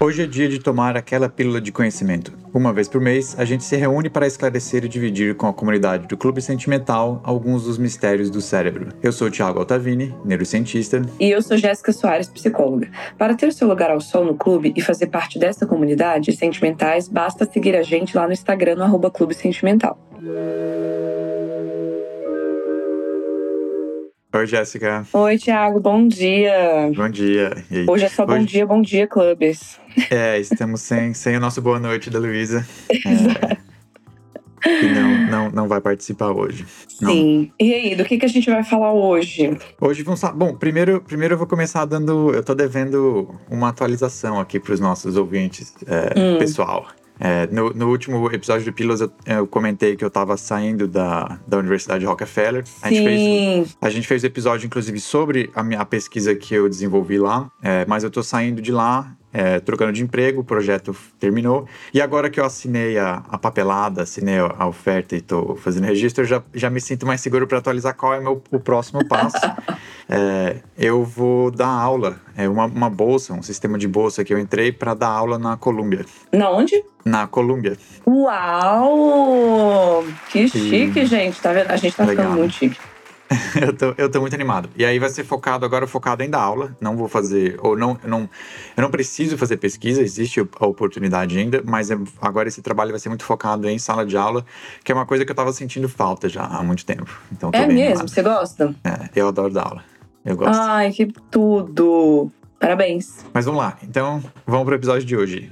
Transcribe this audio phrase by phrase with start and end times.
[0.00, 2.32] Hoje é dia de tomar aquela pílula de conhecimento.
[2.54, 6.06] Uma vez por mês, a gente se reúne para esclarecer e dividir com a comunidade
[6.06, 8.88] do Clube Sentimental alguns dos mistérios do cérebro.
[9.02, 11.02] Eu sou o Thiago Altavini, neurocientista.
[11.20, 12.88] E eu sou Jéssica Soares, psicóloga.
[13.18, 17.44] Para ter seu lugar ao sol no clube e fazer parte dessa comunidade sentimentais, basta
[17.44, 19.98] seguir a gente lá no Instagram, no arroba Clube Sentimental.
[24.38, 25.04] Oi, Jéssica.
[25.12, 26.92] Oi, Thiago, bom dia.
[26.94, 27.50] Bom dia.
[27.88, 29.80] Hoje é só bom dia, bom dia, clubes.
[30.08, 32.64] É, estamos sem, sem o nosso boa noite da Luísa.
[34.66, 36.66] É, que não, não, não vai participar hoje.
[36.88, 37.52] Sim.
[37.60, 37.66] Não.
[37.66, 39.56] E aí, do que, que a gente vai falar hoje?
[39.80, 40.34] Hoje vamos falar.
[40.34, 42.34] Bom, primeiro, primeiro eu vou começar dando.
[42.34, 46.38] Eu tô devendo uma atualização aqui para os nossos ouvintes, é, hum.
[46.38, 46.88] pessoal.
[47.20, 51.38] É, no, no, último episódio do Pilos, eu, eu comentei que eu estava saindo da,
[51.46, 52.64] da Universidade Rockefeller.
[52.80, 56.68] A gente, fez, a gente fez episódio, inclusive, sobre a, minha, a pesquisa que eu
[56.68, 57.50] desenvolvi lá.
[57.62, 61.66] É, mas eu estou saindo de lá é, trocando de emprego, o projeto terminou.
[61.92, 66.24] E agora que eu assinei a, a papelada, assinei a oferta e estou fazendo registro,
[66.24, 69.36] eu já, já me sinto mais seguro para atualizar qual é meu, o próximo passo.
[70.08, 74.38] é, eu vou dar aula, é uma, uma bolsa, um sistema de bolsa que eu
[74.38, 76.04] entrei para dar aula na Colômbia.
[76.32, 76.82] Na onde?
[77.04, 77.76] Na Colômbia.
[78.06, 80.04] Uau!
[80.30, 81.06] Que chique, e...
[81.06, 81.40] gente.
[81.40, 81.70] Tá vendo?
[81.70, 82.24] A gente tá Legal.
[82.24, 82.78] ficando muito chique.
[83.60, 84.70] eu, tô, eu tô muito animado.
[84.76, 86.76] E aí vai ser focado, agora focado em dar aula.
[86.80, 88.20] Não vou fazer, ou não, eu não,
[88.76, 92.98] eu não preciso fazer pesquisa, existe a oportunidade ainda, mas é, agora esse trabalho vai
[92.98, 94.44] ser muito focado em sala de aula,
[94.82, 97.10] que é uma coisa que eu tava sentindo falta já há muito tempo.
[97.30, 97.82] Então, é mesmo?
[97.82, 98.08] Animado.
[98.08, 98.74] Você gosta?
[98.84, 99.84] É, eu adoro dar aula.
[100.24, 100.60] Eu gosto.
[100.60, 102.30] Ai, que tudo!
[102.58, 103.24] Parabéns.
[103.32, 105.50] Mas vamos lá, então vamos pro episódio de hoje.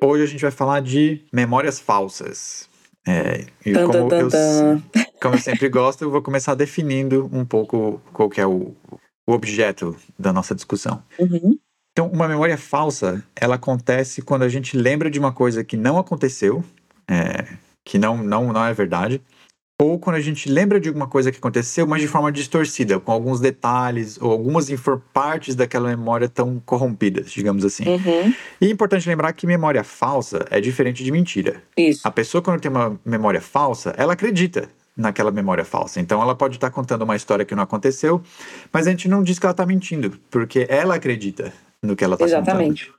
[0.00, 2.68] Hoje a gente vai falar de memórias falsas.
[3.06, 4.28] É, e como, eu,
[5.20, 8.74] como eu sempre gosto, eu vou começar definindo um pouco qual que é o,
[9.26, 11.02] o objeto da nossa discussão.
[11.18, 11.58] Uhum.
[11.92, 15.98] Então, uma memória falsa, ela acontece quando a gente lembra de uma coisa que não
[15.98, 16.62] aconteceu,
[17.10, 19.20] é, que não, não, não é verdade,
[19.80, 23.12] ou quando a gente lembra de alguma coisa que aconteceu, mas de forma distorcida, com
[23.12, 24.68] alguns detalhes ou algumas
[25.12, 27.84] partes daquela memória tão corrompidas, digamos assim.
[27.88, 28.34] Uhum.
[28.60, 31.62] E é importante lembrar que memória falsa é diferente de mentira.
[31.76, 32.00] Isso.
[32.02, 36.00] A pessoa, quando tem uma memória falsa, ela acredita naquela memória falsa.
[36.00, 38.20] Então ela pode estar contando uma história que não aconteceu,
[38.72, 42.16] mas a gente não diz que ela está mentindo, porque ela acredita no que ela
[42.16, 42.42] está contando.
[42.42, 42.92] Exatamente.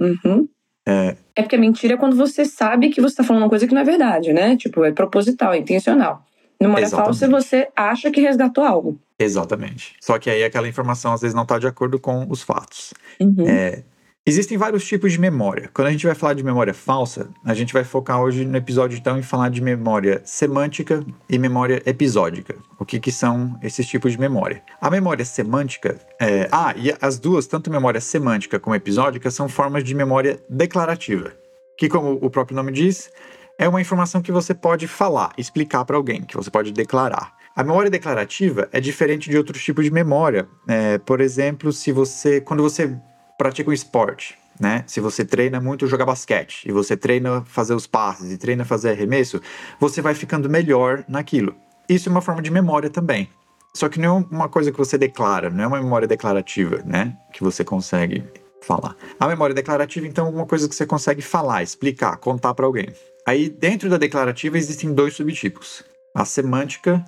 [0.00, 0.48] Uhum.
[0.86, 1.16] É...
[1.34, 3.74] é porque a mentira é quando você sabe que você está falando uma coisa que
[3.74, 4.56] não é verdade, né?
[4.56, 6.24] Tipo, é proposital, é intencional.
[6.60, 7.18] Memória Exatamente.
[7.18, 8.98] falsa você acha que resgatou algo.
[9.18, 9.94] Exatamente.
[10.00, 12.92] Só que aí aquela informação às vezes não está de acordo com os fatos.
[13.20, 13.46] Uhum.
[13.46, 13.82] É,
[14.26, 15.68] Existem vários tipos de memória.
[15.74, 18.96] Quando a gente vai falar de memória falsa, a gente vai focar hoje no episódio
[18.96, 22.56] então em falar de memória semântica e memória episódica.
[22.78, 24.62] O que, que são esses tipos de memória?
[24.80, 26.48] A memória semântica é...
[26.50, 31.34] Ah, e as duas, tanto memória semântica como episódica, são formas de memória declarativa.
[31.76, 33.10] Que, como o próprio nome diz,
[33.58, 37.34] é uma informação que você pode falar, explicar para alguém, que você pode declarar.
[37.54, 40.48] A memória declarativa é diferente de outros tipos de memória.
[40.66, 42.98] É, por exemplo, se você, quando você
[43.38, 44.84] pratica um esporte, né?
[44.86, 48.90] Se você treina muito jogar basquete e você treina fazer os passes e treina fazer
[48.90, 49.40] arremesso,
[49.80, 51.54] você vai ficando melhor naquilo.
[51.88, 53.28] Isso é uma forma de memória também.
[53.74, 57.16] Só que não é uma coisa que você declara, não é uma memória declarativa, né?
[57.32, 58.24] Que você consegue
[58.62, 58.96] falar.
[59.18, 62.88] A memória declarativa, então, é uma coisa que você consegue falar, explicar, contar para alguém.
[63.26, 65.84] Aí, dentro da declarativa, existem dois subtipos:
[66.14, 67.04] a semântica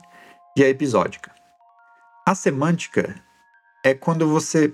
[0.56, 1.31] e a episódica.
[2.26, 3.15] A semântica
[3.84, 4.72] é quando você.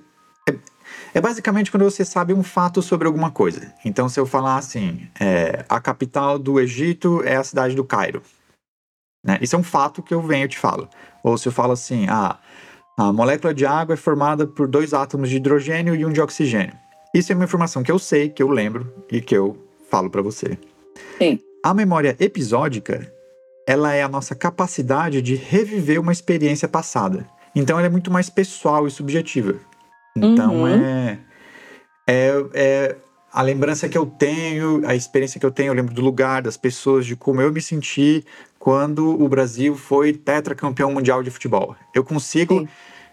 [1.14, 3.72] É, basicamente quando você sabe um fato sobre alguma coisa.
[3.84, 8.22] Então, se eu falar assim, é, a capital do Egito é a cidade do Cairo.
[9.25, 9.38] Né?
[9.41, 10.88] Isso é um fato que eu venho e te falo.
[11.22, 12.38] Ou se eu falo assim, ah,
[12.97, 16.75] a molécula de água é formada por dois átomos de hidrogênio e um de oxigênio.
[17.14, 19.56] Isso é uma informação que eu sei, que eu lembro e que eu
[19.91, 20.59] falo para você.
[21.19, 21.38] Sim.
[21.62, 23.12] A memória episódica,
[23.66, 27.27] ela é a nossa capacidade de reviver uma experiência passada.
[27.54, 29.56] Então ela é muito mais pessoal e subjetiva.
[30.16, 30.68] Então uhum.
[30.68, 31.18] é,
[32.06, 32.97] é, é
[33.32, 36.56] a lembrança que eu tenho, a experiência que eu tenho, eu lembro do lugar, das
[36.56, 38.24] pessoas, de como eu me senti
[38.59, 41.74] quando o Brasil foi tetracampeão mundial de futebol.
[41.94, 42.68] Eu consigo, sim.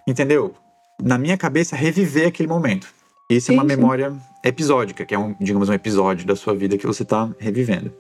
[0.06, 0.54] entendeu?
[1.02, 2.94] Na minha cabeça, reviver aquele momento.
[3.30, 4.14] Isso sim, é uma memória
[4.44, 7.94] episódica, que é, um, digamos, um episódio da sua vida que você está revivendo.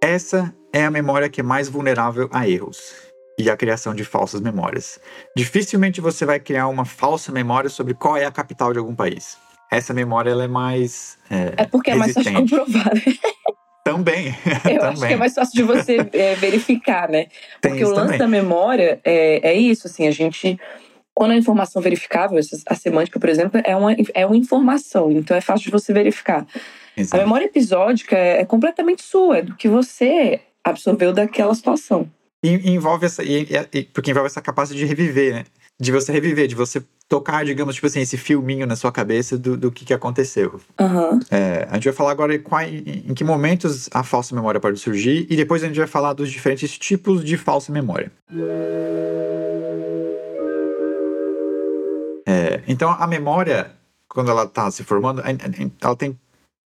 [0.00, 4.40] Essa é a memória que é mais vulnerável a erros e a criação de falsas
[4.40, 5.00] memórias.
[5.36, 9.36] Dificilmente você vai criar uma falsa memória sobre qual é a capital de algum país.
[9.70, 11.18] Essa memória ela é mais.
[11.30, 12.92] É, é porque é mais fácil comprovar.
[13.84, 14.26] Também.
[14.70, 14.78] Eu também.
[14.80, 17.26] acho que é mais fácil de você é, verificar, né?
[17.60, 18.18] Porque o lance também.
[18.18, 20.58] da memória é, é isso, assim, a gente.
[21.14, 25.42] Quando a informação verificável, a semântica, por exemplo, é uma, é uma informação, então é
[25.42, 26.46] fácil de você verificar.
[26.96, 27.22] A Exato.
[27.22, 32.08] memória episódica é, é completamente sua, é do que você absorveu daquela situação.
[32.42, 33.22] E envolve essa.
[33.22, 35.44] e- e- porque envolve essa capacidade de reviver, né?
[35.80, 39.56] De você reviver, de você tocar, digamos, tipo assim, esse filminho na sua cabeça do,
[39.56, 40.60] do que, que aconteceu.
[40.78, 41.20] Aham.
[41.30, 44.78] É, a gente vai falar agora qual, em em que momentos a falsa memória pode
[44.78, 48.10] surgir e depois a gente vai falar dos diferentes tipos de falsa memória.
[52.26, 53.72] É, então a memória,
[54.08, 55.22] quando ela está se formando,
[55.80, 56.18] ela tem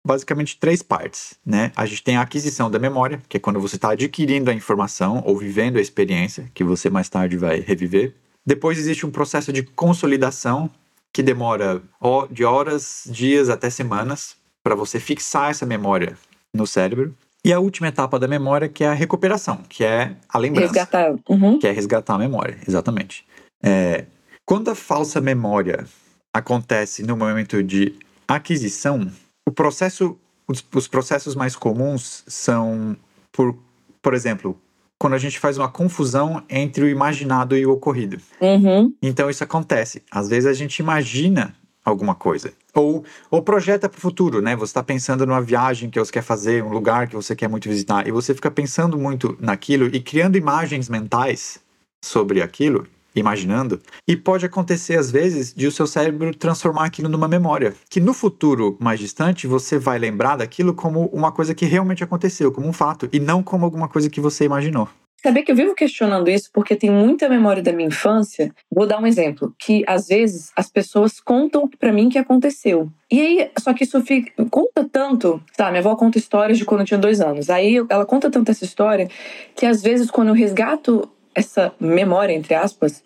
[0.07, 1.73] basicamente três partes, né?
[1.77, 5.23] A gente tem a aquisição da memória, que é quando você está adquirindo a informação
[5.27, 8.15] ou vivendo a experiência, que você mais tarde vai reviver.
[8.45, 10.71] Depois existe um processo de consolidação,
[11.13, 11.83] que demora
[12.31, 16.17] de horas, dias até semanas para você fixar essa memória
[16.55, 17.15] no cérebro.
[17.45, 21.15] E a última etapa da memória, que é a recuperação, que é a lembrança Resgatar.
[21.29, 21.59] Uhum.
[21.59, 23.25] que é resgatar a memória, exatamente.
[23.63, 24.05] É,
[24.45, 25.87] quando a falsa memória
[26.35, 27.95] acontece no momento de
[28.29, 29.11] aquisição,
[29.47, 32.97] o processo, os, os processos mais comuns são,
[33.33, 33.57] por,
[34.03, 34.61] por exemplo,
[34.99, 38.19] quando a gente faz uma confusão entre o imaginado e o ocorrido.
[38.41, 38.93] Uhum.
[39.01, 40.03] Então isso acontece.
[40.11, 41.55] Às vezes a gente imagina
[41.85, 42.53] alguma coisa.
[42.75, 44.57] Ou, ou projeta para o futuro, né?
[44.57, 47.69] Você está pensando numa viagem que você quer fazer, um lugar que você quer muito
[47.69, 51.61] visitar, e você fica pensando muito naquilo e criando imagens mentais
[52.05, 52.87] sobre aquilo,
[53.17, 58.01] imaginando, e pode acontecer às vezes de o seu cérebro transformar aquilo numa memória, que
[58.01, 62.69] no futuro mais distante você vai lembrar daquilo como uma coisa que realmente aconteceu, como
[62.69, 64.89] um fato, e não como alguma coisa que você imaginou.
[65.23, 68.55] Sabia que eu vivo questionando isso porque tem muita memória da minha infância.
[68.71, 72.89] Vou dar um exemplo, que às vezes as pessoas contam pra mim que aconteceu.
[73.11, 75.69] E aí, só que isso fica, conta tanto, tá?
[75.71, 77.51] Minha avó conta histórias de quando eu tinha dois anos.
[77.51, 79.09] Aí ela conta tanto essa história
[79.57, 83.05] que às vezes quando eu resgato essa memória, entre aspas,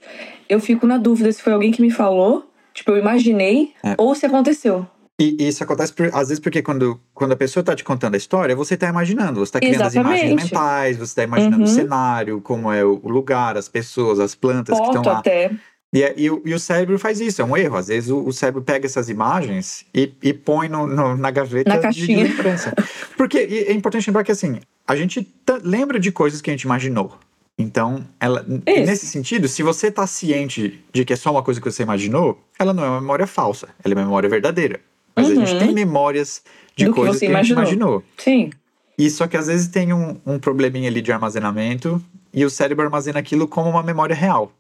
[0.48, 3.94] eu fico na dúvida se foi alguém que me falou, tipo, eu imaginei, É.
[3.98, 4.86] ou se aconteceu.
[5.20, 8.14] E e isso acontece por- às vezes porque quando, quando a pessoa está te contando
[8.14, 10.44] a história, você está imaginando, você está criando as imagens Exatamente.
[10.54, 11.64] mentais, você está imaginando Uhum.
[11.64, 15.18] o cenário, como é o lugar, as pessoas, as plantas que estão lá.
[15.18, 15.50] até.
[15.92, 17.76] E, é- e o, e o cérebro faz isso, é um erro.
[17.76, 21.68] Às vezes o, o cérebro pega essas imagens e, e põe no, no- na gaveta
[21.68, 22.22] Na de- de caixinha.
[22.24, 22.72] lembrança.
[23.16, 26.62] Porque é importante lembrar que assim, a gente ta- lembra de coisas que a gente
[26.62, 27.12] imaginou.
[27.60, 28.86] Então, ela, Isso.
[28.86, 32.42] nesse sentido, se você está ciente de que é só uma coisa que você imaginou,
[32.58, 34.80] ela não é uma memória falsa, ela é uma memória verdadeira.
[35.14, 35.58] Mas a gente Uhum.
[35.58, 36.42] tem memórias
[36.76, 38.02] de Do que coisas você que, a gente imaginou.
[38.16, 38.50] Sim.
[38.96, 42.02] E só que às vezes tem um, um probleminha ali de armazenamento
[42.32, 44.52] e o cérebro armazena aquilo como uma memória real.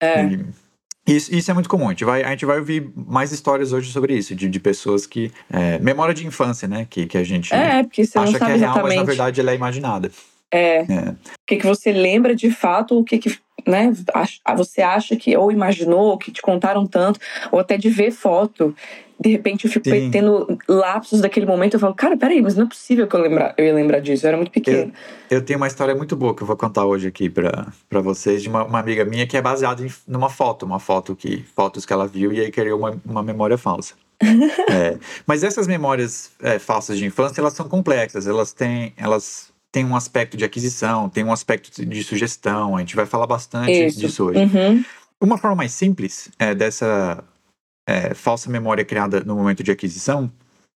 [0.00, 0.24] É.
[0.24, 0.44] E
[1.06, 1.86] Isso, isso é muito comum.
[1.86, 5.06] A gente, vai, a gente vai ouvir mais histórias hoje sobre isso, de, de pessoas
[5.06, 5.30] que.
[5.50, 6.86] é, memória de infância, né?
[6.88, 10.10] Que, que a gente É, acha que é real, mas na verdade ela é imaginada.
[10.54, 10.86] É.
[10.88, 11.10] É.
[11.10, 13.36] O que, que você lembra de fato, o que, que
[13.66, 13.92] né,
[14.56, 17.18] você acha que ou imaginou, ou que te contaram tanto,
[17.50, 18.74] ou até de ver foto.
[19.18, 20.10] De repente eu fico Sim.
[20.10, 23.54] tendo lapsos daquele momento, eu falo, cara, peraí, mas não é possível que eu, lembrar,
[23.56, 24.92] eu ia lembrar disso, eu era muito pequeno.
[25.30, 28.42] Eu tenho uma história muito boa que eu vou contar hoje aqui pra pra vocês,
[28.42, 31.44] de uma, uma amiga minha que é baseada em, numa foto, uma foto que.
[31.54, 33.94] fotos que ela viu e aí criou uma, uma memória falsa.
[34.70, 38.92] É, mas essas memórias é, falsas de infância, elas são complexas, elas têm.
[38.96, 43.26] Elas têm um aspecto de aquisição, tem um aspecto de sugestão, a gente vai falar
[43.26, 43.98] bastante Isso.
[43.98, 44.38] disso hoje.
[44.38, 44.84] Uhum.
[45.20, 47.24] Uma forma mais simples é, dessa
[47.84, 50.30] é, falsa memória criada no momento de aquisição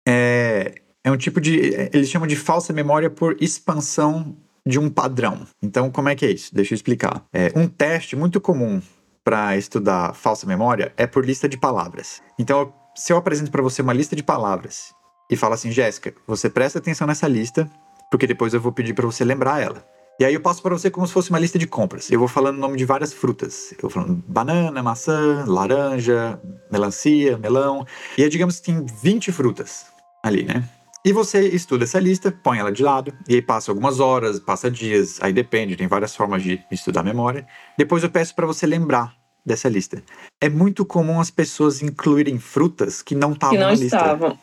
[0.07, 1.75] é, é um tipo de.
[1.93, 5.45] Eles chamam de falsa memória por expansão de um padrão.
[5.61, 6.55] Então, como é que é isso?
[6.55, 7.23] Deixa eu explicar.
[7.31, 8.81] É, um teste muito comum
[9.23, 12.19] para estudar falsa memória é por lista de palavras.
[12.39, 14.91] Então, se eu apresento para você uma lista de palavras
[15.29, 17.69] e falo assim, Jéssica, você presta atenção nessa lista,
[18.09, 19.85] porque depois eu vou pedir para você lembrar ela.
[20.19, 22.09] E aí eu passo para você como se fosse uma lista de compras.
[22.09, 23.71] Eu vou falando o nome de várias frutas.
[23.73, 27.85] Eu vou falando banana, maçã, laranja, melancia, melão.
[28.17, 29.85] E aí, digamos que tem 20 frutas
[30.23, 30.67] ali, né?
[31.05, 34.69] E você estuda essa lista, põe ela de lado, e aí passa algumas horas, passa
[34.69, 37.45] dias, aí depende, tem várias formas de estudar a memória.
[37.77, 39.13] Depois eu peço para você lembrar
[39.45, 40.01] dessa lista.
[40.41, 43.85] É muito comum as pessoas incluírem frutas que não estavam Que não na lista.
[43.97, 44.37] estavam.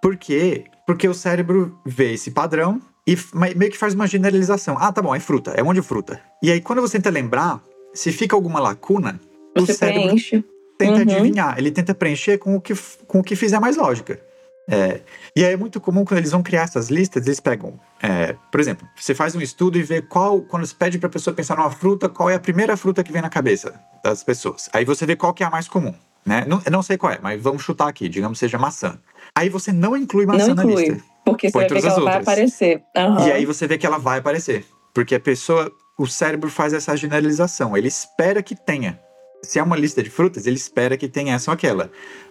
[0.00, 0.64] Por quê?
[0.64, 0.64] Porque
[1.08, 3.16] o cérebro vê esse padrão e
[3.56, 4.76] meio que faz uma generalização.
[4.78, 6.20] Ah, tá bom, é fruta, é um monte de fruta.
[6.42, 7.60] E aí, quando você tenta lembrar,
[7.94, 9.20] se fica alguma lacuna,
[9.56, 10.44] Você o cérebro preenche.
[10.78, 11.00] tenta Uhum.
[11.00, 12.74] adivinhar, ele tenta preencher com o que,
[13.06, 14.20] com o que fizer mais lógica.
[14.70, 15.00] É,
[15.34, 18.60] e aí é muito comum quando eles vão criar essas listas, eles pegam, é, por
[18.60, 21.56] exemplo, você faz um estudo e vê qual, quando você pede para a pessoa pensar
[21.56, 23.72] numa fruta, qual é a primeira fruta que vem na cabeça
[24.04, 24.68] das pessoas.
[24.74, 26.44] Aí você vê qual que é a mais comum, né?
[26.46, 28.98] Não, eu não sei qual é, mas vamos chutar aqui, digamos seja maçã.
[29.38, 30.88] Aí você não inclui maçã Não na inclui.
[30.90, 31.04] lista.
[31.24, 32.22] Porque você vai ver que ela vai outras.
[32.22, 32.82] aparecer.
[32.96, 33.26] Aham.
[33.28, 34.64] E aí você vê que ela vai aparecer.
[34.94, 37.76] Porque a pessoa, o cérebro faz essa generalização.
[37.76, 38.98] Ele espera que tenha.
[39.42, 41.90] Se é uma lista de frutas, ele espera que tenha essa ou aquela.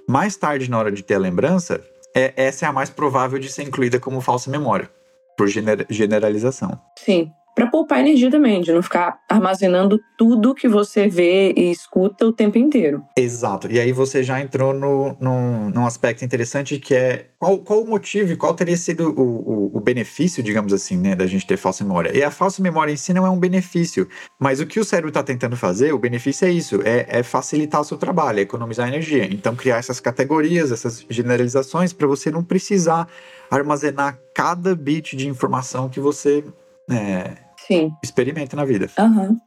[0.09, 1.81] Mais tarde, na hora de ter a lembrança,
[2.15, 4.89] é, essa é a mais provável de ser incluída como falsa memória.
[5.37, 6.77] Por gener- generalização.
[6.97, 7.31] Sim.
[7.57, 12.31] Pra poupar energia também, de não ficar armazenando tudo que você vê e escuta o
[12.31, 13.03] tempo inteiro.
[13.17, 13.67] Exato.
[13.71, 17.87] E aí você já entrou no, no, num aspecto interessante que é qual, qual o
[17.87, 21.57] motivo e qual teria sido o, o, o benefício, digamos assim, né, da gente ter
[21.57, 22.15] falsa memória.
[22.15, 24.07] E a falsa memória em si não é um benefício,
[24.39, 27.81] mas o que o cérebro está tentando fazer, o benefício é isso, é, é facilitar
[27.81, 29.25] o seu trabalho, é economizar energia.
[29.25, 33.07] Então criar essas categorias, essas generalizações para você não precisar
[33.49, 36.43] armazenar cada bit de informação que você
[36.89, 37.91] é, Sim.
[38.03, 38.89] experimenta na vida.
[38.97, 39.37] Aham.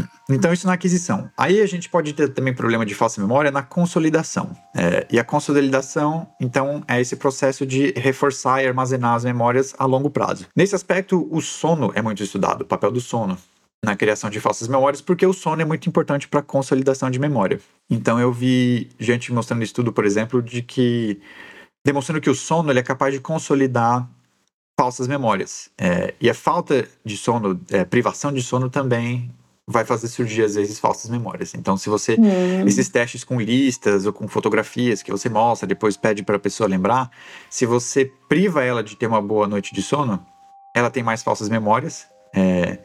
[0.30, 1.28] Então, isso na aquisição.
[1.36, 4.50] Aí a gente pode ter também problema de falsa memória na consolidação.
[4.76, 9.84] É, e a consolidação, então, é esse processo de reforçar e armazenar as memórias a
[9.84, 10.46] longo prazo.
[10.54, 13.36] Nesse aspecto, o sono é muito estudado, o papel do sono
[13.84, 17.18] na criação de falsas memórias, porque o sono é muito importante para a consolidação de
[17.18, 17.58] memória.
[17.88, 21.20] Então, eu vi gente mostrando estudo, por exemplo, de que
[21.84, 24.08] demonstrando que o sono ele é capaz de consolidar
[24.80, 25.68] falsas memórias.
[25.76, 29.30] É, e a falta de sono, é, privação de sono também
[29.66, 31.52] vai fazer surgir às vezes falsas memórias.
[31.54, 32.66] Então, se você Hum.
[32.66, 36.66] esses testes com listas ou com fotografias que você mostra, depois pede para a pessoa
[36.66, 37.10] lembrar,
[37.50, 40.18] se você priva ela de ter uma boa noite de sono,
[40.74, 42.06] ela tem mais falsas memórias.
[42.34, 42.78] É,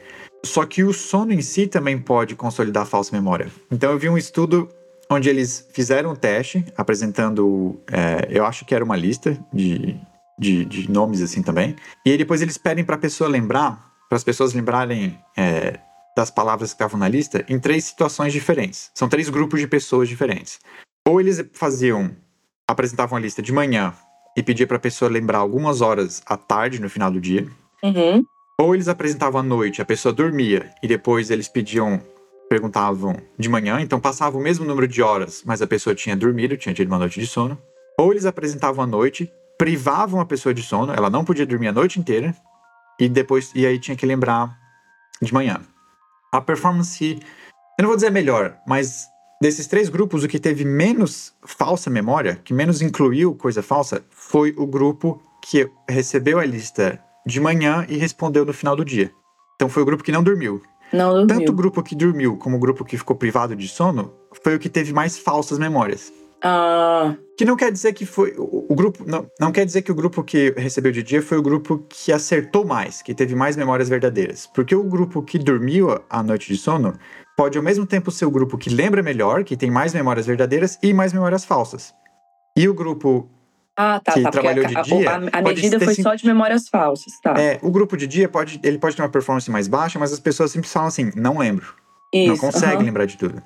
[0.44, 3.50] Só que o sono em si também pode consolidar a falsa memória.
[3.70, 4.68] Então, eu vi um estudo
[5.08, 9.98] onde eles fizeram um teste apresentando, é, eu acho que era uma lista de,
[10.38, 14.16] de, de nomes assim também, e aí depois eles pedem para a pessoa lembrar, para
[14.16, 15.80] as pessoas lembrarem é,
[16.16, 18.90] das palavras que estavam na lista em três situações diferentes.
[18.94, 20.58] São três grupos de pessoas diferentes.
[21.06, 22.10] Ou eles faziam,
[22.66, 23.92] apresentavam a lista de manhã
[24.36, 27.46] e pediam para a pessoa lembrar algumas horas à tarde no final do dia.
[27.82, 28.24] Uhum.
[28.58, 32.00] Ou eles apresentavam à noite, a pessoa dormia e depois eles pediam,
[32.48, 36.56] perguntavam de manhã, então passava o mesmo número de horas, mas a pessoa tinha dormido,
[36.56, 37.58] tinha tido uma noite de sono.
[37.98, 41.72] Ou eles apresentavam à noite, privavam a pessoa de sono, ela não podia dormir a
[41.72, 42.34] noite inteira
[42.98, 44.56] e depois e aí tinha que lembrar
[45.20, 45.60] de manhã.
[46.32, 47.18] A performance,
[47.78, 49.06] eu não vou dizer melhor, mas
[49.40, 54.54] desses três grupos o que teve menos falsa memória, que menos incluiu coisa falsa, foi
[54.56, 59.10] o grupo que recebeu a lista de manhã e respondeu no final do dia.
[59.54, 60.62] Então foi o grupo que não dormiu.
[60.92, 61.26] Não dormiu.
[61.26, 64.58] Tanto o grupo que dormiu como o grupo que ficou privado de sono foi o
[64.58, 66.12] que teve mais falsas memórias.
[66.42, 68.34] Ah, Que não quer dizer que foi.
[68.36, 69.04] O, o grupo.
[69.06, 72.12] Não, não quer dizer que o grupo que recebeu de dia foi o grupo que
[72.12, 74.46] acertou mais, que teve mais memórias verdadeiras.
[74.46, 76.92] Porque o grupo que dormiu a noite de sono
[77.36, 80.78] pode ao mesmo tempo ser o grupo que lembra melhor, que tem mais memórias verdadeiras
[80.82, 81.94] e mais memórias falsas.
[82.56, 83.28] E o grupo.
[83.76, 84.30] ah tá, Que tá.
[84.30, 87.34] Trabalhou a, de dia, a, a medida foi sim- só de memórias falsas, tá?
[87.40, 88.60] É, o grupo de dia pode.
[88.62, 91.74] Ele pode ter uma performance mais baixa, mas as pessoas sempre falam assim, não lembro.
[92.14, 92.40] não Isso.
[92.40, 92.84] consegue aham.
[92.84, 93.42] lembrar de tudo.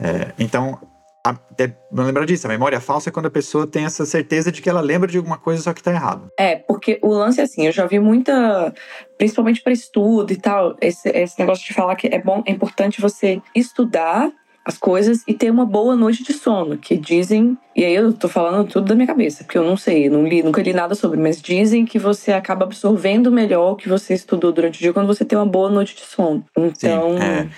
[0.00, 0.78] É, então,
[1.24, 2.46] a, é, vamos lembrar disso.
[2.46, 5.16] A memória falsa é quando a pessoa tem essa certeza de que ela lembra de
[5.16, 6.30] alguma coisa, só que tá errado.
[6.38, 8.74] É, porque o lance é assim, eu já vi muita,
[9.16, 13.00] principalmente para estudo e tal, esse, esse negócio de falar que é bom, é importante
[13.00, 14.30] você estudar
[14.66, 18.28] as coisas e ter uma boa noite de sono, que dizem, e aí eu tô
[18.28, 21.20] falando tudo da minha cabeça, porque eu não sei, não li, nunca li nada sobre,
[21.20, 25.06] mas dizem que você acaba absorvendo melhor o que você estudou durante o dia quando
[25.06, 26.44] você tem uma boa noite de sono.
[26.56, 27.48] Então, é.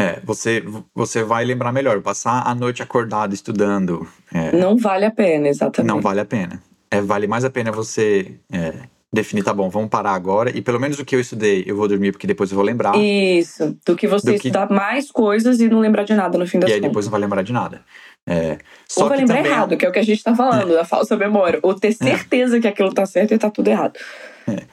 [0.00, 0.64] É, você,
[0.94, 2.00] você vai lembrar melhor.
[2.00, 5.88] Passar a noite acordado estudando é, não vale a pena, exatamente.
[5.92, 6.62] não vale a pena.
[6.90, 8.72] É, vale mais a pena você é,
[9.12, 10.50] definir, tá bom, vamos parar agora.
[10.56, 12.96] E pelo menos o que eu estudei, eu vou dormir, porque depois eu vou lembrar.
[12.96, 16.36] E, Isso, do que você Do que- estudar mais coisas e não lembrar de nada
[16.38, 16.90] no fim das aí contas.
[16.90, 17.82] depois não vai lembrar de nada.
[18.26, 20.22] É, só Ou vai que lembrar também é errado, que é o que a gente
[20.22, 21.58] tá falando, da falsa memória.
[21.62, 23.98] Ou ter certeza que aquilo tá certo e tá tudo errado.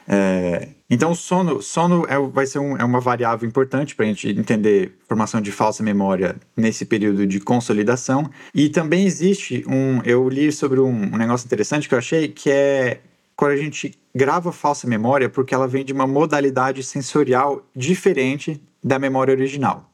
[0.08, 4.08] É, então, o sono, sono é, vai ser um- é uma variável importante para a
[4.08, 8.30] gente entender formação de falsa memória nesse período de consolidação.
[8.54, 10.00] E também existe um.
[10.04, 13.00] Eu li sobre um, um negócio interessante que eu achei que é
[13.36, 18.98] quando a gente grava falsa memória porque ela vem de uma modalidade sensorial diferente da
[18.98, 19.88] memória original.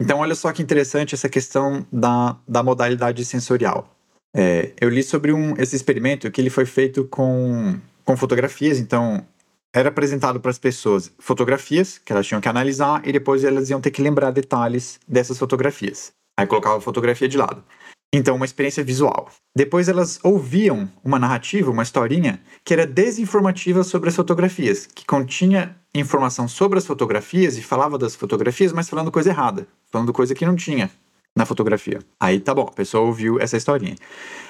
[0.00, 3.90] Então, olha só que interessante essa questão da, da modalidade sensorial.
[4.34, 9.26] É, eu li sobre um, esse experimento que ele foi feito com, com fotografias, então
[9.74, 13.80] era apresentado para as pessoas fotografias que elas tinham que analisar e depois elas iam
[13.80, 16.12] ter que lembrar detalhes dessas fotografias.
[16.38, 17.64] Aí colocava a fotografia de lado.
[18.12, 19.30] Então, uma experiência visual.
[19.54, 25.76] Depois, elas ouviam uma narrativa, uma historinha, que era desinformativa sobre as fotografias, que continha
[25.94, 30.46] informação sobre as fotografias e falava das fotografias, mas falando coisa errada, falando coisa que
[30.46, 30.90] não tinha
[31.34, 31.98] na fotografia.
[32.18, 33.96] Aí tá bom, a pessoa ouviu essa historinha.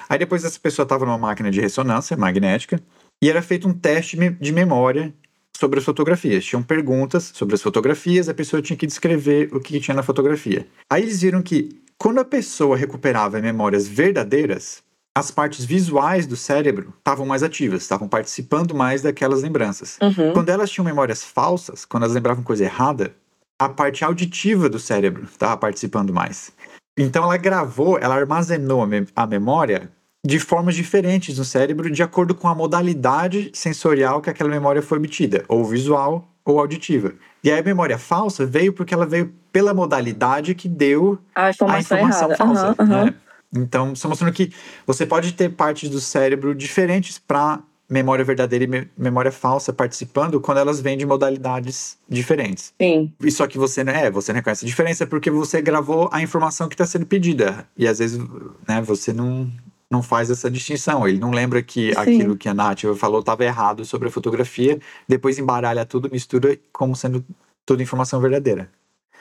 [0.07, 2.81] Aí depois essa pessoa estava numa máquina de ressonância magnética
[3.21, 5.13] e era feito um teste de memória
[5.57, 6.45] sobre as fotografias.
[6.45, 10.65] Tinham perguntas sobre as fotografias, a pessoa tinha que descrever o que tinha na fotografia.
[10.89, 14.83] Aí eles viram que quando a pessoa recuperava memórias verdadeiras,
[15.17, 19.97] as partes visuais do cérebro estavam mais ativas, estavam participando mais daquelas lembranças.
[20.01, 20.31] Uhum.
[20.31, 23.15] Quando elas tinham memórias falsas, quando elas lembravam coisa errada,
[23.59, 26.51] a parte auditiva do cérebro estava participando mais.
[26.95, 29.91] Então ela gravou, ela armazenou a, a memória
[30.23, 34.99] de formas diferentes no cérebro, de acordo com a modalidade sensorial que aquela memória foi
[34.99, 37.13] obtida, ou visual ou auditiva.
[37.43, 41.97] E aí a memória falsa veio porque ela veio pela modalidade que deu a informação,
[41.97, 42.67] a informação falsa.
[42.67, 43.05] Uhum, uhum.
[43.05, 43.13] né?
[43.55, 44.51] Então, está mostrando que
[44.85, 50.41] você pode ter partes do cérebro diferentes para memória verdadeira e me memória falsa participando
[50.41, 52.73] quando elas vêm de modalidades diferentes.
[52.79, 53.13] Sim.
[53.23, 56.21] E só que você não é, você não reconhece a diferença porque você gravou a
[56.21, 57.65] informação que está sendo pedida.
[57.77, 58.19] E às vezes,
[58.67, 59.49] né, você não,
[59.91, 61.07] não faz essa distinção.
[61.07, 61.99] Ele não lembra que Sim.
[61.99, 66.95] aquilo que a narrativa falou estava errado sobre a fotografia, depois embaralha tudo, mistura como
[66.95, 67.23] sendo
[67.65, 68.69] toda informação verdadeira.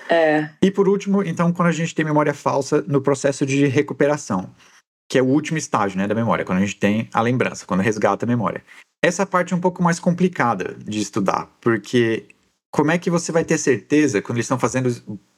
[0.08, 0.50] É.
[0.62, 4.50] E por último, então, quando a gente tem memória falsa no processo de recuperação,
[5.08, 7.80] que é o último estágio né, da memória, quando a gente tem a lembrança, quando
[7.80, 8.62] resgata a memória.
[9.02, 12.26] Essa parte é um pouco mais complicada de estudar, porque
[12.72, 14.90] como é que você vai ter certeza, quando eles estão fazendo,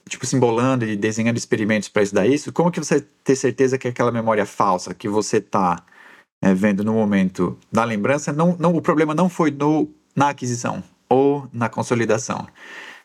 [0.09, 4.11] tipo, simbolando e desenhando experimentos para estudar isso, como que você ter certeza que aquela
[4.11, 5.85] memória falsa que você está
[6.43, 10.83] é, vendo no momento da lembrança, não, não, o problema não foi no, na aquisição
[11.09, 12.47] ou na consolidação.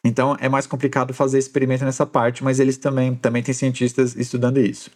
[0.04, 4.60] Então é mais complicado fazer experimento nessa parte, mas eles também, também têm cientistas estudando
[4.60, 4.92] isso.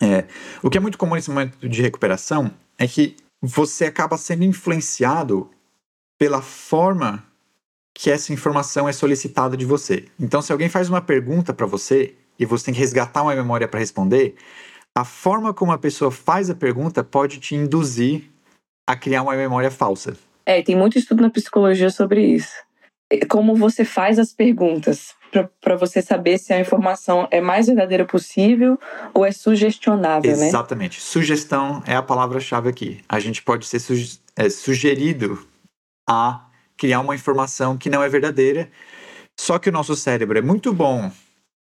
[0.00, 0.26] É,
[0.62, 5.50] o que é muito comum nesse momento de recuperação é que você acaba sendo influenciado
[6.18, 7.24] pela forma
[7.98, 10.04] que essa informação é solicitada de você.
[10.20, 13.66] Então, se alguém faz uma pergunta para você e você tem que resgatar uma memória
[13.66, 14.34] para responder,
[14.94, 18.30] a forma como a pessoa faz a pergunta pode te induzir
[18.86, 20.14] a criar uma memória falsa.
[20.44, 22.52] É, tem muito estudo na psicologia sobre isso.
[23.30, 25.14] Como você faz as perguntas
[25.60, 28.78] para você saber se a informação é mais verdadeira possível
[29.14, 30.48] ou é sugestionável, né?
[30.48, 31.00] Exatamente.
[31.00, 33.00] Sugestão é a palavra-chave aqui.
[33.08, 33.80] A gente pode ser
[34.36, 35.46] é, sugerido
[36.08, 36.45] a
[36.76, 38.70] criar uma informação que não é verdadeira.
[39.38, 41.10] Só que o nosso cérebro é muito bom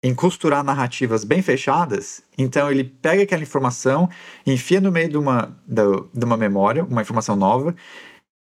[0.02, 4.08] em costurar narrativas bem fechadas, então ele pega aquela informação,
[4.46, 7.74] enfia no meio de uma, de uma memória, uma informação nova,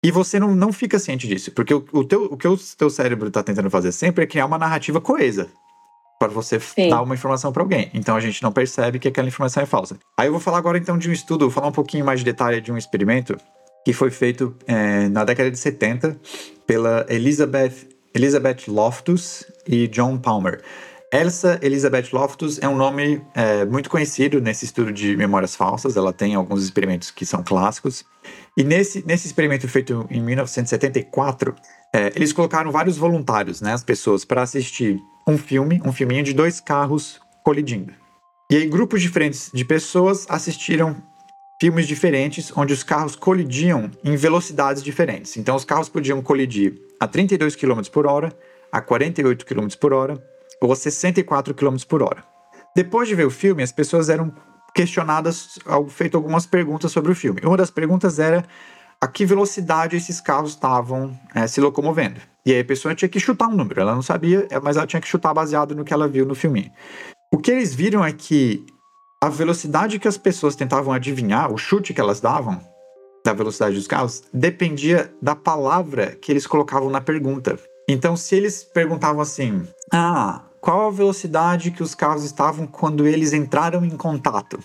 [0.03, 2.89] e você não, não fica ciente disso, porque o, o, teu, o que o teu
[2.89, 5.47] cérebro está tentando fazer sempre é criar uma narrativa coesa
[6.19, 6.89] para você Sim.
[6.89, 7.89] dar uma informação para alguém.
[7.93, 9.97] Então a gente não percebe que aquela informação é falsa.
[10.17, 12.25] Aí eu vou falar agora então de um estudo, vou falar um pouquinho mais de
[12.25, 13.37] detalhe de um experimento
[13.83, 16.17] que foi feito é, na década de 70
[16.65, 20.61] pela Elizabeth, Elizabeth Loftus e John Palmer.
[21.13, 25.95] Elsa Elizabeth Loftus é um nome é, muito conhecido nesse estudo de memórias falsas.
[25.95, 28.03] Ela tem alguns experimentos que são clássicos.
[28.57, 31.53] E nesse, nesse experimento feito em 1974,
[31.93, 36.33] é, eles colocaram vários voluntários, né, as pessoas, para assistir um filme, um filminho de
[36.33, 37.93] dois carros colidindo.
[38.49, 40.97] E aí grupos diferentes de pessoas assistiram
[41.61, 45.37] filmes diferentes onde os carros colidiam em velocidades diferentes.
[45.37, 48.35] Então os carros podiam colidir a 32 km por hora,
[48.71, 50.23] a 48 km por hora
[50.61, 52.23] ou a 64 km por hora.
[52.75, 54.33] Depois de ver o filme, as pessoas eram
[54.73, 57.41] questionadas, feito algumas perguntas sobre o filme.
[57.43, 58.43] Uma das perguntas era
[58.99, 62.19] a que velocidade esses carros estavam é, se locomovendo.
[62.45, 63.81] E aí a pessoa tinha que chutar um número.
[63.81, 66.71] Ela não sabia, mas ela tinha que chutar baseado no que ela viu no filme.
[67.31, 68.65] O que eles viram é que
[69.23, 72.59] a velocidade que as pessoas tentavam adivinhar, o chute que elas davam
[73.23, 77.57] da velocidade dos carros, dependia da palavra que eles colocavam na pergunta.
[77.87, 83.31] Então, se eles perguntavam assim: Ah, qual a velocidade que os carros estavam quando eles
[83.31, 84.59] entraram em contato?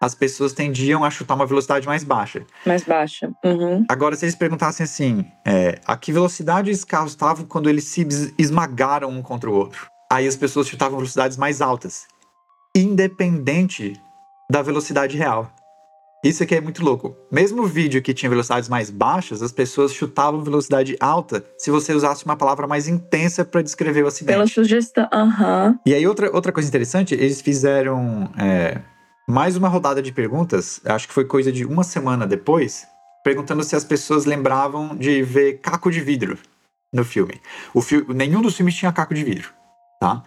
[0.00, 2.46] As pessoas tendiam a chutar uma velocidade mais baixa.
[2.64, 3.32] Mais baixa.
[3.44, 3.84] Uhum.
[3.88, 8.06] Agora, se eles perguntassem assim: é, A que velocidade os carros estavam quando eles se
[8.38, 9.88] esmagaram um contra o outro?
[10.12, 12.06] Aí as pessoas chutavam velocidades mais altas,
[12.78, 14.00] independente
[14.50, 15.50] da velocidade real.
[16.24, 17.16] Isso aqui é muito louco.
[17.30, 21.92] Mesmo o vídeo que tinha velocidades mais baixas, as pessoas chutavam velocidade alta se você
[21.92, 24.34] usasse uma palavra mais intensa para descrever o acidente.
[24.34, 25.08] Pela sugestão.
[25.12, 25.78] Uhum.
[25.86, 28.80] E aí, outra, outra coisa interessante, eles fizeram é,
[29.28, 32.86] mais uma rodada de perguntas, acho que foi coisa de uma semana depois,
[33.22, 36.38] perguntando se as pessoas lembravam de ver caco de vidro
[36.92, 37.40] no filme.
[37.74, 39.48] O fi nenhum dos filmes tinha caco de vidro,
[40.00, 40.22] tá?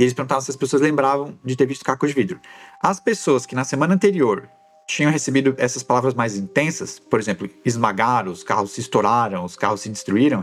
[0.00, 2.40] E eles perguntavam se as pessoas lembravam de ter visto caco de vidro.
[2.82, 4.48] As pessoas que na semana anterior
[4.86, 9.82] tinham recebido essas palavras mais intensas, por exemplo, esmagaram, os carros se estouraram, os carros
[9.82, 10.42] se destruíram,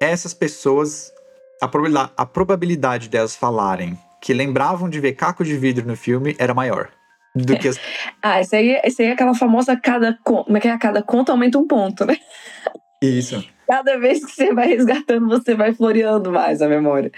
[0.00, 1.12] essas pessoas,
[1.60, 6.34] a probabilidade, a probabilidade delas falarem que lembravam de ver caco de vidro no filme
[6.38, 6.88] era maior.
[7.36, 7.78] Do que as...
[8.22, 10.78] ah, esse aí, esse aí é aquela famosa cada, como é que é?
[10.78, 12.16] cada conta aumenta um ponto, né?
[13.02, 13.44] Isso.
[13.68, 17.12] Cada vez que você vai resgatando, você vai floreando mais a memória.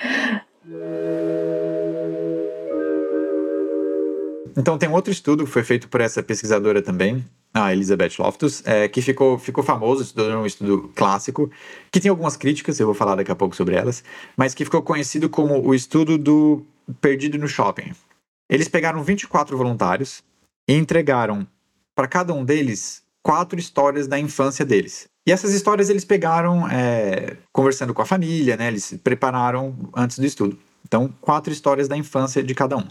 [4.56, 8.62] Então tem um outro estudo que foi feito por essa pesquisadora também, a Elizabeth Loftus,
[8.66, 11.50] é, que ficou, ficou famoso, estudou um estudo clássico,
[11.90, 14.02] que tem algumas críticas, eu vou falar daqui a pouco sobre elas,
[14.36, 16.64] mas que ficou conhecido como o estudo do
[17.00, 17.92] perdido no shopping.
[18.48, 20.22] Eles pegaram 24 voluntários
[20.68, 21.46] e entregaram
[21.94, 25.08] para cada um deles quatro histórias da infância deles.
[25.26, 28.68] E essas histórias eles pegaram é, conversando com a família, né?
[28.68, 30.56] Eles se prepararam antes do estudo.
[30.86, 32.86] Então, quatro histórias da infância de cada um.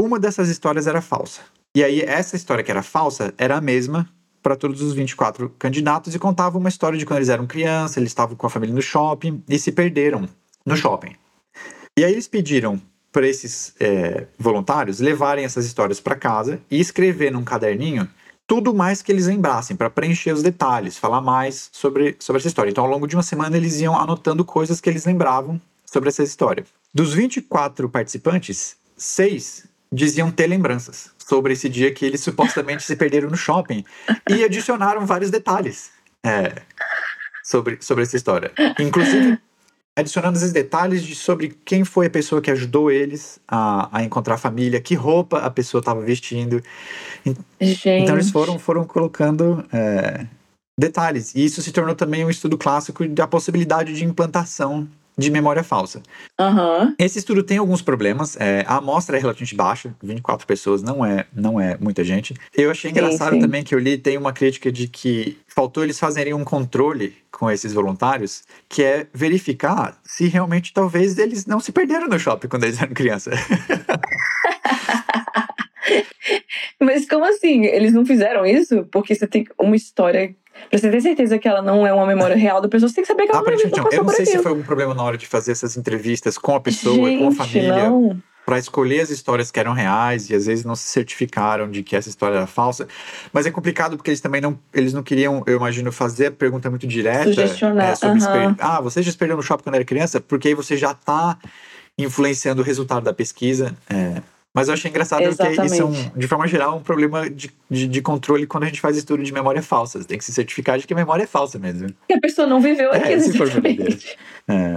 [0.00, 1.42] Uma dessas histórias era falsa.
[1.74, 4.08] E aí, essa história que era falsa era a mesma
[4.42, 8.08] para todos os 24 candidatos e contava uma história de quando eles eram crianças, eles
[8.08, 10.26] estavam com a família no shopping e se perderam
[10.64, 11.14] no shopping.
[11.98, 12.80] E aí, eles pediram
[13.12, 18.08] para esses é, voluntários levarem essas histórias para casa e escrever num caderninho
[18.46, 22.68] tudo mais que eles lembrassem, para preencher os detalhes, falar mais sobre, sobre essa história.
[22.68, 26.24] Então, ao longo de uma semana, eles iam anotando coisas que eles lembravam sobre essa
[26.24, 26.64] história.
[26.92, 33.28] Dos 24 participantes, seis diziam ter lembranças sobre esse dia que eles supostamente se perderam
[33.28, 33.84] no shopping
[34.28, 35.90] e adicionaram vários detalhes
[36.24, 36.62] é,
[37.42, 38.52] sobre, sobre essa história.
[38.78, 39.38] Inclusive,
[39.96, 44.34] adicionando esses detalhes de sobre quem foi a pessoa que ajudou eles a, a encontrar
[44.34, 46.62] a família, que roupa a pessoa estava vestindo.
[47.60, 47.88] Gente.
[47.88, 50.26] Então eles foram, foram colocando é,
[50.78, 51.34] detalhes.
[51.34, 54.88] E isso se tornou também um estudo clássico da possibilidade de implantação
[55.20, 56.02] de memória falsa.
[56.38, 56.94] Uhum.
[56.98, 58.36] Esse estudo tem alguns problemas.
[58.40, 62.34] É, a amostra é relativamente baixa, 24 pessoas não é, não é muita gente.
[62.56, 63.40] Eu achei engraçado sim, sim.
[63.40, 67.50] também que eu li, tem uma crítica de que faltou eles fazerem um controle com
[67.50, 72.64] esses voluntários, que é verificar se realmente talvez eles não se perderam no shopping quando
[72.64, 73.30] eles eram criança.
[76.80, 77.64] Mas como assim?
[77.64, 78.84] Eles não fizeram isso?
[78.90, 80.34] Porque você tem uma história
[80.68, 83.02] Pra você ter certeza que ela não é uma memória real da pessoa, você tem
[83.02, 85.16] que saber que ela não, não Eu não sei se foi algum problema na hora
[85.16, 87.88] de fazer essas entrevistas com a pessoa, Gente, com a família.
[87.88, 91.84] Não para escolher as histórias que eram reais e às vezes não se certificaram de
[91.84, 92.88] que essa história era falsa.
[93.32, 96.68] Mas é complicado porque eles também não, eles não queriam, eu imagino, fazer a pergunta
[96.68, 97.24] muito direta.
[97.24, 97.90] Sugestionar.
[97.90, 98.56] É, sobre uhum.
[98.58, 100.20] Ah, você já se perdeu no shopping quando era criança?
[100.20, 101.38] Porque aí você já está
[101.96, 103.72] influenciando o resultado da pesquisa.
[103.88, 104.20] É,
[104.54, 105.56] mas eu achei engraçado Exatamente.
[105.56, 108.66] porque isso é, um, de forma geral, um problema de, de, de, controle quando a
[108.66, 110.00] gente faz estudo de memória falsa.
[110.00, 111.88] Você tem que se certificar de que a memória é falsa mesmo.
[112.08, 113.12] Que a pessoa não viveu aquilo.
[113.12, 113.48] É, se for
[114.48, 114.74] É.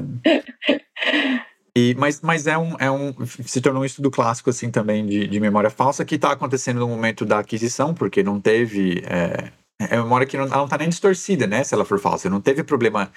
[1.76, 3.14] E, mas mas é, um, é um.
[3.26, 6.88] Se tornou um estudo clássico, assim, também de, de memória falsa, que está acontecendo no
[6.88, 9.04] momento da aquisição, porque não teve.
[9.08, 11.64] É, é memória que não, ela não está nem distorcida, né?
[11.64, 12.30] Se ela for falsa.
[12.30, 13.12] Não teve problema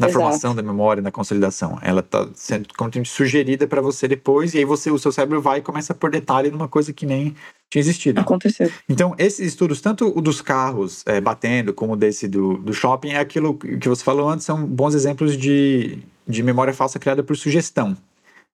[0.00, 0.24] na Exato.
[0.24, 1.78] formação da memória, na consolidação.
[1.82, 2.66] Ela está sendo
[3.04, 6.10] sugerida para você depois, e aí você, o seu cérebro vai e começa a pôr
[6.10, 7.36] detalhe numa coisa que nem
[7.68, 8.18] tinha existido.
[8.18, 8.72] Aconteceu.
[8.88, 13.18] Então, esses estudos, tanto o dos carros é, batendo, como desse do, do shopping, é
[13.18, 17.94] aquilo que você falou antes, são bons exemplos de, de memória falsa criada por sugestão.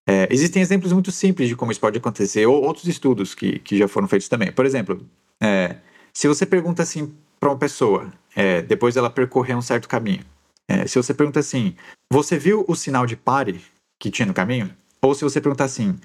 [0.04, 3.78] É, existem exemplos muito simples de como isso pode acontecer, ou outros estudos que, que
[3.78, 4.50] já foram feitos também.
[4.50, 5.00] Por exemplo,
[5.40, 5.76] é,
[6.12, 10.24] se você pergunta assim para uma pessoa, é, depois dela percorrer um certo caminho,
[10.68, 11.74] é, se você pergunta assim,
[12.12, 13.60] você viu o sinal de pare
[14.00, 14.70] que tinha no caminho?
[15.02, 15.96] Ou se você perguntar assim,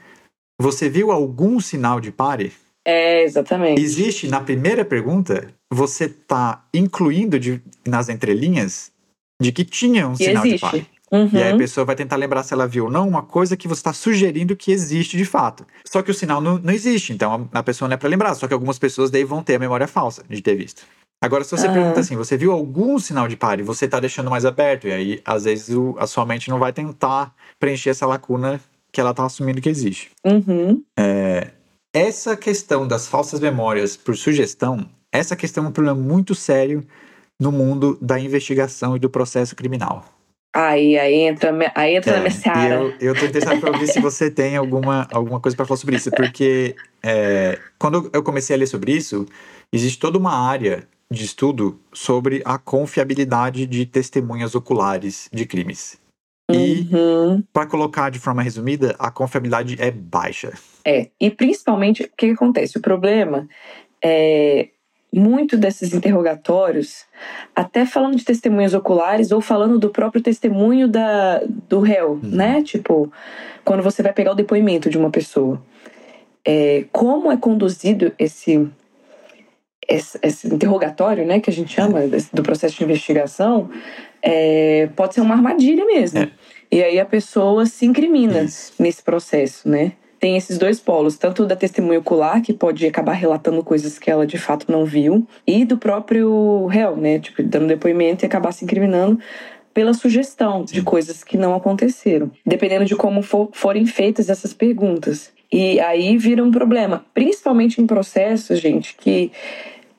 [0.59, 2.53] você viu algum sinal de pare?
[2.85, 3.81] É, exatamente.
[3.81, 8.91] Existe na primeira pergunta, você está incluindo de, nas entrelinhas
[9.41, 10.65] de que tinha um que sinal existe.
[10.65, 10.87] de pare.
[11.11, 11.29] Uhum.
[11.33, 13.67] E aí a pessoa vai tentar lembrar se ela viu ou não uma coisa que
[13.67, 15.65] você está sugerindo que existe de fato.
[15.85, 18.33] Só que o sinal não, não existe, então a, a pessoa não é para lembrar.
[18.35, 20.83] Só que algumas pessoas daí vão ter a memória falsa de ter visto.
[21.23, 21.73] Agora, se você Aham.
[21.73, 25.21] pergunta assim, você viu algum sinal de pare, você tá deixando mais aberto, e aí,
[25.23, 28.59] às vezes, o- a sua mente não vai tentar preencher essa lacuna
[28.91, 30.09] que ela tá assumindo que existe.
[30.25, 30.83] Uhum.
[31.93, 36.83] Essa questão das falsas memórias por sugestão, essa questão é um problema muito sério
[37.39, 40.05] no mundo da investigação e do processo criminal.
[40.53, 42.75] Aí, aí entra, aí entra na minha É, e seara.
[42.75, 46.11] eu, eu tô interessado ouvir se você tem alguma, alguma coisa para falar sobre isso,
[46.11, 49.25] porque é, quando eu comecei a ler sobre isso,
[49.71, 55.99] existe toda uma área de estudo sobre a confiabilidade de testemunhas oculares de crimes.
[56.49, 57.43] E, Uhum.
[57.53, 60.53] para colocar de forma resumida, a confiabilidade é baixa.
[60.85, 62.77] É, e principalmente, o que, acontece?
[62.77, 63.47] O problema
[64.03, 64.69] é.
[65.13, 67.05] muito desses interrogatórios,
[67.53, 72.19] até falando de testemunhas oculares ou falando do próprio testemunho da, do réu, uhum.
[72.23, 72.63] né?
[72.63, 73.11] Tipo,
[73.63, 75.61] quando você vai pegar o depoimento de uma pessoa.
[76.43, 78.67] É, como é conduzido esse,
[79.87, 81.99] esse, esse, interrogatório, né, que a gente chama
[82.33, 83.69] do processo de investigação,
[84.21, 86.19] é, pode ser uma armadilha mesmo.
[86.19, 86.31] É.
[86.71, 88.73] E aí a pessoa se incrimina Isso.
[88.79, 89.93] nesse processo, né?
[90.19, 94.25] Tem esses dois polos, tanto da testemunha ocular, que pode acabar relatando coisas que ela
[94.25, 97.19] de fato não viu, e do próprio réu, né?
[97.19, 99.19] Tipo, dando depoimento e acabar se incriminando
[99.73, 105.31] pela sugestão de coisas que não aconteceram, dependendo de como for, forem feitas essas perguntas.
[105.51, 109.31] E aí vira um problema, principalmente em processos, gente, que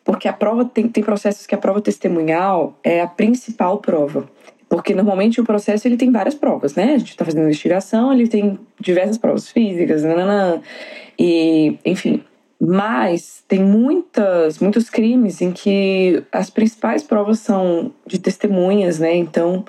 [0.05, 4.29] porque a prova tem, tem processos que a prova testemunhal é a principal prova.
[4.69, 6.95] Porque normalmente o processo ele tem várias provas, né?
[6.95, 10.63] A gente está fazendo investigação, ele tem diversas provas físicas, nananã,
[11.19, 12.25] e enfim.
[12.59, 19.15] Mas tem muitas, muitos crimes em que as principais provas são de testemunhas, né?
[19.15, 19.65] Então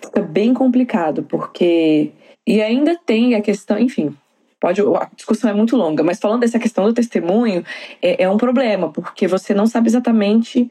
[0.00, 2.12] fica bem complicado, porque.
[2.46, 4.14] E ainda tem a questão, enfim,
[4.60, 7.64] pode a discussão é muito longa, mas falando dessa questão do testemunho,
[8.00, 10.70] é, é, um problema, porque você não sabe exatamente,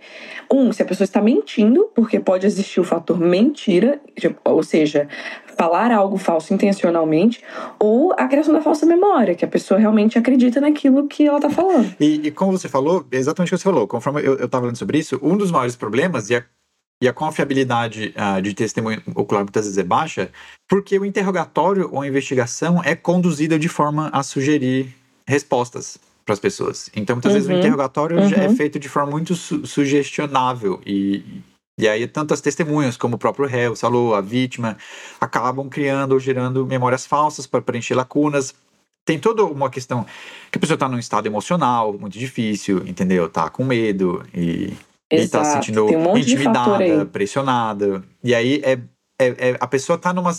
[0.52, 4.02] um, se a pessoa está mentindo, porque pode existir o fator mentira,
[4.46, 5.08] ou seja,
[5.58, 7.44] falar algo falso intencionalmente,
[7.80, 11.50] ou a criação da falsa memória, que a pessoa realmente acredita naquilo que ela está
[11.50, 11.94] falando.
[12.00, 14.98] E, e, como você falou, exatamente o que você falou, conforme eu estava falando sobre
[14.98, 16.44] isso, um dos maiores problemas, e a
[17.04, 20.32] e a confiabilidade uh, de testemunho ocular muitas vezes é baixa,
[20.70, 24.96] porque o interrogatório ou a investigação é conduzida de forma a sugerir
[25.28, 26.90] respostas para as pessoas.
[26.96, 27.36] Então, muitas uhum.
[27.36, 27.60] vezes o uhum.
[27.60, 28.30] interrogatório uhum.
[28.30, 28.56] já é uhum.
[28.56, 31.42] feito de forma muito su sugestionável e
[31.78, 34.78] e aí, tanto as testemunhas como o próprio réu, Salô, a vítima,
[35.20, 38.54] acabam criando ou gerando memórias falsas para preencher lacunas.
[39.04, 40.06] Tem toda uma questão
[40.52, 43.28] que a pessoa está num estado emocional muito difícil, entendeu?
[43.28, 44.72] Tá com medo e
[45.22, 48.04] e tá se sentindo um intimidada, pressionada.
[48.24, 48.80] E aí é,
[49.20, 50.32] é, é, a pessoa tá numa.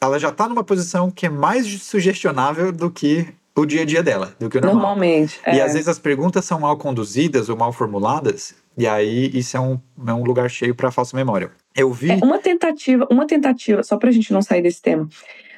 [0.00, 4.02] Ela já tá numa posição que é mais sugestionável do que o dia a dia
[4.02, 4.82] dela, do que o normal.
[4.82, 5.40] Normalmente.
[5.44, 5.56] É.
[5.56, 9.60] E às vezes as perguntas são mal conduzidas ou mal formuladas, e aí isso é
[9.60, 11.50] um, é um lugar cheio para falsa memória.
[11.74, 12.10] Eu vi.
[12.10, 15.08] É uma tentativa, uma tentativa, só pra gente não sair desse tema.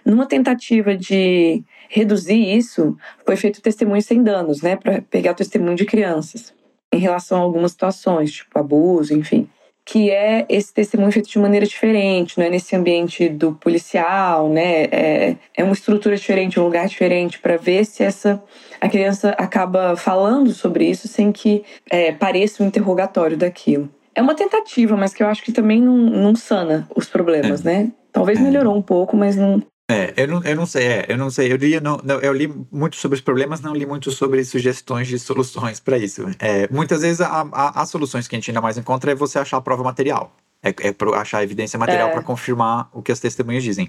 [0.05, 4.77] Numa tentativa de reduzir isso, foi feito testemunho sem danos, né?
[4.77, 6.55] Para pegar o testemunho de crianças
[6.93, 9.49] em relação a algumas situações, tipo abuso, enfim.
[9.85, 14.85] Que é esse testemunho feito de maneira diferente, não é nesse ambiente do policial, né?
[14.85, 18.43] É, é uma estrutura diferente, um lugar diferente, para ver se essa
[18.81, 23.89] a criança acaba falando sobre isso sem que é, pareça um interrogatório daquilo.
[24.15, 27.65] É uma tentativa, mas que eu acho que também não, não sana os problemas, é.
[27.65, 27.93] né?
[28.13, 28.43] Talvez é.
[28.43, 31.51] melhorou um pouco, mas não, é, eu não, eu não sei, é, eu não sei.
[31.51, 35.09] Eu li, não, não, eu li muito sobre os problemas, não li muito sobre sugestões
[35.09, 36.27] de soluções para isso.
[36.39, 39.39] É, muitas vezes a, a, as soluções que a gente ainda mais encontra é você
[39.39, 40.37] achar a prova material.
[40.63, 42.13] É, é achar evidência material é.
[42.13, 43.89] para confirmar o que as testemunhas dizem.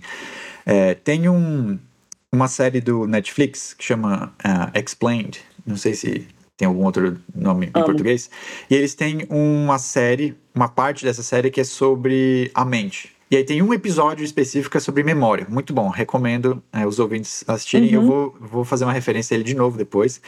[0.65, 1.77] É, tem um,
[2.31, 7.67] uma série do Netflix que chama uh, Explained, não sei se tem algum outro nome
[7.67, 8.29] em português,
[8.69, 13.37] e eles têm uma série, uma parte dessa série que é sobre a mente e
[13.37, 15.45] aí tem um episódio específico é sobre memória.
[15.47, 17.95] Muito bom, recomendo é, os ouvintes assistirem.
[17.95, 18.01] Uhum.
[18.01, 20.19] Eu vou, vou fazer uma referência a ele de novo depois.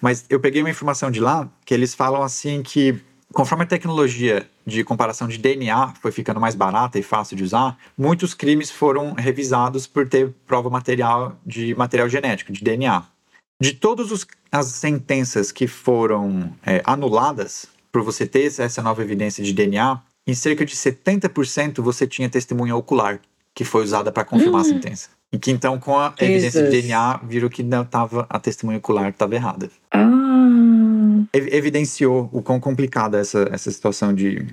[0.00, 3.00] Mas eu peguei uma informação de lá que eles falam assim que
[3.32, 7.78] conforme a tecnologia de comparação de DNA foi ficando mais barata e fácil de usar,
[7.96, 13.02] muitos crimes foram revisados por ter prova material de material genético, de DNA.
[13.58, 19.52] De todas as sentenças que foram é, anuladas por você ter essa nova evidência de
[19.52, 23.20] DNA, em cerca de 70% você tinha testemunha ocular,
[23.54, 24.68] que foi usada para confirmar a hum.
[24.68, 25.08] sentença.
[25.32, 29.10] E que então, com a evidência de DNA, viram que não tava, a testemunha ocular
[29.10, 29.70] estava errada.
[29.92, 30.08] Ah.
[31.32, 34.46] Evidenciou o quão complicada essa, essa situação de,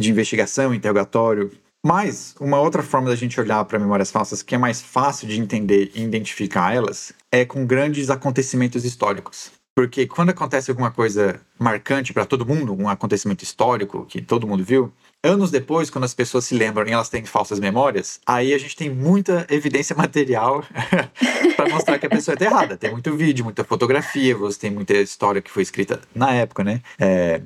[0.00, 1.50] de investigação, interrogatório.
[1.84, 5.38] Mas uma outra forma da gente olhar para memórias falsas, que é mais fácil de
[5.38, 9.50] entender e identificar elas, é com grandes acontecimentos históricos.
[9.74, 14.62] Porque quando acontece alguma coisa marcante para todo mundo, um acontecimento histórico que todo mundo
[14.62, 18.58] viu, anos depois, quando as pessoas se lembram e elas têm falsas memórias, aí a
[18.58, 20.62] gente tem muita evidência material
[21.56, 22.76] para mostrar que a pessoa está errada.
[22.76, 26.82] Tem muito vídeo, muita fotografia, você tem muita história que foi escrita na época, né?
[26.98, 27.40] É...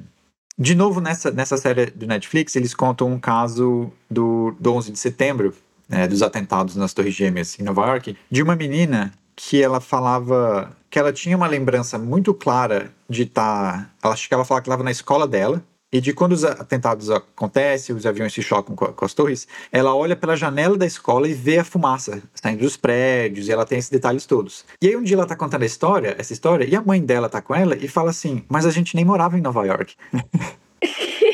[0.58, 4.98] De novo, nessa, nessa série do Netflix, eles contam um caso do, do 11 de
[4.98, 5.54] setembro,
[5.86, 10.74] né, dos atentados nas Torres Gêmeas em Nova York, de uma menina que ela falava
[10.90, 13.82] que ela tinha uma lembrança muito clara de estar.
[13.82, 16.44] Tá, ela acho que ela falava que estava na escola dela e de quando os
[16.44, 20.84] atentados acontecem, os aviões se chocam com, com, as torres, ela olha pela janela da
[20.84, 24.64] escola e vê a fumaça saindo dos prédios, e ela tem esses detalhes todos.
[24.82, 27.28] E aí um dia ela tá contando a história, essa história, e a mãe dela
[27.28, 29.94] tá com ela e fala assim: Mas a gente nem morava em Nova York.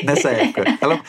[0.03, 0.77] nessa época.
[0.81, 1.01] Ela,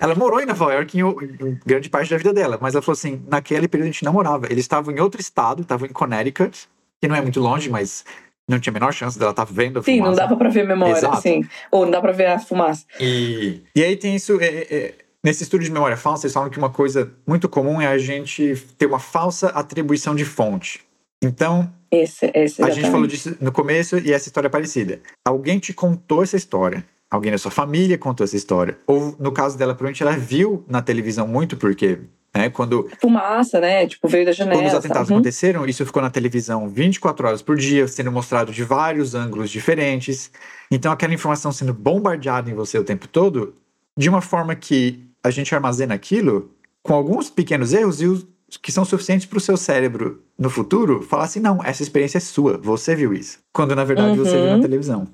[0.00, 2.94] ela morou em Nova York em, em, grande parte da vida dela, mas ela falou
[2.94, 4.46] assim: naquele período a gente não morava.
[4.46, 6.66] Eles estavam em outro estado, estavam em Connecticut,
[7.00, 8.04] que não é muito longe, mas
[8.48, 10.10] não tinha a menor chance dela estar tá vendo a Sim, fumaça.
[10.10, 11.18] não dava pra ver memória, Exato.
[11.18, 11.44] assim.
[11.70, 12.84] Ou não dá pra ver a fumaça.
[12.98, 14.40] E, e aí tem isso.
[14.40, 17.86] É, é, nesse estudo de memória falsa, eles falam que uma coisa muito comum é
[17.86, 20.80] a gente ter uma falsa atribuição de fonte.
[21.22, 25.00] Então, Esse, esse a gente falou disso no começo e essa história é parecida.
[25.26, 26.82] Alguém te contou essa história.
[27.10, 28.78] Alguém da sua família contou essa história.
[28.86, 31.98] Ou, no caso dela, provavelmente ela viu na televisão muito, porque
[32.32, 33.86] né, quando, Fumaça, né?
[33.88, 34.56] Tipo, veio da janela.
[34.60, 35.16] quando os atentados uhum.
[35.16, 40.30] aconteceram, isso ficou na televisão 24 horas por dia, sendo mostrado de vários ângulos diferentes.
[40.70, 43.54] Então, aquela informação sendo bombardeada em você o tempo todo,
[43.96, 46.52] de uma forma que a gente armazena aquilo
[46.84, 48.24] com alguns pequenos erros e os
[48.62, 52.20] que são suficientes para o seu cérebro no futuro falar assim: não, essa experiência é
[52.20, 53.38] sua, você viu isso.
[53.52, 54.60] Quando na verdade você viu na Uhum.
[54.60, 55.08] televisão.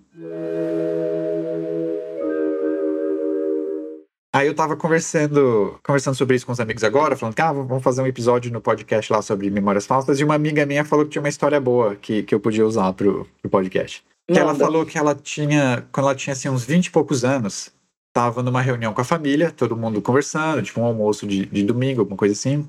[4.36, 7.82] Aí eu tava conversando, conversando sobre isso com os amigos agora, falando que ah, vamos
[7.82, 11.12] fazer um episódio no podcast lá sobre memórias falsas, e uma amiga minha falou que
[11.12, 14.04] tinha uma história boa que, que eu podia usar pro, pro podcast.
[14.30, 17.72] Que ela falou que ela tinha, quando ela tinha assim, uns 20 e poucos anos,
[18.12, 22.02] tava numa reunião com a família, todo mundo conversando, tipo um almoço de, de domingo,
[22.02, 22.68] alguma coisa assim.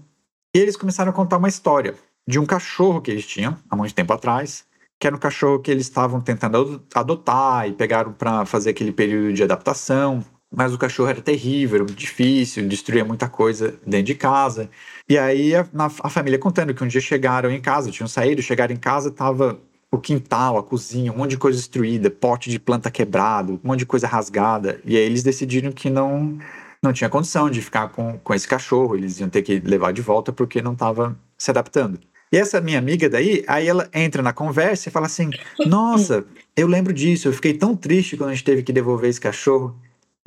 [0.55, 3.93] E eles começaram a contar uma história de um cachorro que eles tinham há muito
[3.93, 4.63] tempo atrás,
[4.97, 8.93] que era um cachorro que eles estavam tentando ado- adotar e pegaram para fazer aquele
[8.93, 10.23] período de adaptação.
[10.53, 14.69] Mas o cachorro era terrível, difícil, destruía muita coisa dentro de casa.
[15.07, 15.67] E aí a,
[16.03, 19.59] a família contando que um dia chegaram em casa, tinham saído, chegaram em casa, tava
[19.91, 23.79] o quintal, a cozinha, um monte de coisa destruída, pote de planta quebrado, um monte
[23.79, 24.79] de coisa rasgada.
[24.85, 26.37] E aí eles decidiram que não
[26.81, 30.01] não tinha condição de ficar com, com esse cachorro, eles iam ter que levar de
[30.01, 31.99] volta porque não estava se adaptando.
[32.31, 35.29] E essa minha amiga daí, aí ela entra na conversa e fala assim:
[35.65, 39.21] Nossa, eu lembro disso, eu fiquei tão triste quando a gente teve que devolver esse
[39.21, 39.75] cachorro.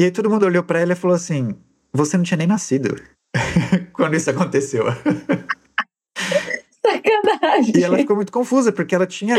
[0.00, 1.54] E aí todo mundo olhou pra ela e falou assim:
[1.92, 2.98] Você não tinha nem nascido
[3.92, 4.86] quando isso aconteceu.
[6.80, 7.76] Sacanagem.
[7.76, 9.36] E ela ficou muito confusa, porque ela tinha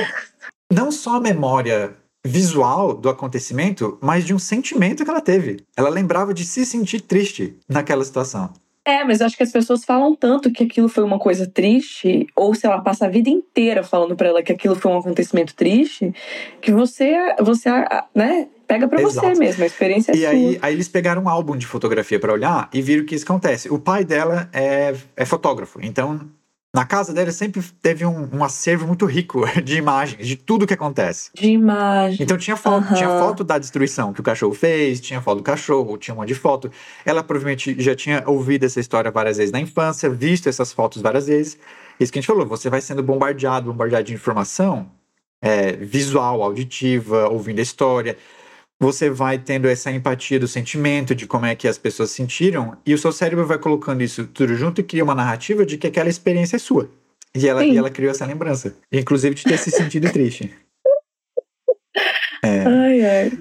[0.72, 5.66] não só a memória visual do acontecimento, mas de um sentimento que ela teve.
[5.76, 8.54] Ela lembrava de se sentir triste naquela situação.
[8.86, 12.28] É, mas eu acho que as pessoas falam tanto que aquilo foi uma coisa triste,
[12.36, 15.56] ou se ela passa a vida inteira falando pra ela que aquilo foi um acontecimento
[15.56, 16.14] triste,
[16.62, 17.70] que você, você
[18.14, 20.30] né, pega pra você mesmo, a experiência é E sua.
[20.30, 23.70] aí, aí eles pegaram um álbum de fotografia pra olhar e viram que isso acontece.
[23.70, 26.22] O pai dela é, é fotógrafo, então
[26.74, 30.74] na casa dela sempre teve um, um acervo muito rico de imagens, de tudo que
[30.74, 31.30] acontece.
[31.36, 32.24] De imagem.
[32.24, 32.96] Então tinha foto, Aham.
[32.96, 36.30] tinha foto da destruição que o cachorro fez, tinha foto do cachorro, tinha um monte
[36.30, 36.72] de foto.
[37.06, 41.28] Ela provavelmente já tinha ouvido essa história várias vezes na infância, visto essas fotos várias
[41.28, 41.58] vezes.
[42.00, 44.90] Isso que a gente falou, você vai sendo bombardeado, bombardeado de informação
[45.42, 48.18] é, visual, auditiva, ouvindo a história.
[48.82, 52.96] Você vai tendo essa empatia do sentimento, de como é que as pessoas sentiram, e
[52.96, 56.10] o seu cérebro vai colocando isso tudo junto e cria uma narrativa de que aquela
[56.10, 56.90] experiência é sua.
[57.36, 57.74] E ela, Sim.
[57.74, 58.76] e ela criou essa lembrança.
[58.92, 60.52] Inclusive de ter se sentido triste.
[62.44, 63.32] É, Ai, ai.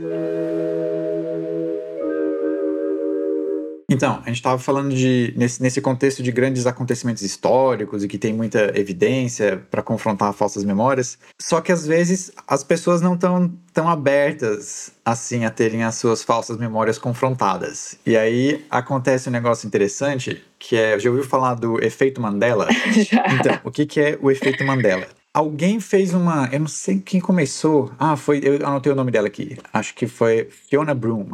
[3.90, 8.16] Então, a gente estava falando de nesse, nesse contexto de grandes acontecimentos históricos e que
[8.16, 11.18] tem muita evidência para confrontar falsas memórias.
[11.42, 16.22] Só que às vezes as pessoas não estão tão abertas assim a terem as suas
[16.22, 17.98] falsas memórias confrontadas.
[18.06, 22.68] E aí acontece um negócio interessante que é, já ouviu falar do efeito Mandela?
[23.10, 23.24] Já.
[23.34, 25.06] Então, o que, que é o efeito Mandela?
[25.34, 26.48] Alguém fez uma.
[26.52, 27.90] Eu não sei quem começou.
[27.98, 28.40] Ah, foi.
[28.42, 29.56] Eu anotei o nome dela aqui.
[29.72, 31.30] Acho que foi Fiona Broom.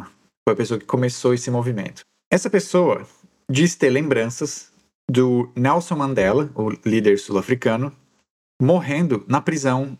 [0.47, 2.06] Foi a pessoa que começou esse movimento.
[2.31, 3.07] Essa pessoa
[3.49, 4.71] diz ter lembranças
[5.09, 7.93] do Nelson Mandela, o líder sul-africano,
[8.61, 9.97] morrendo na prisão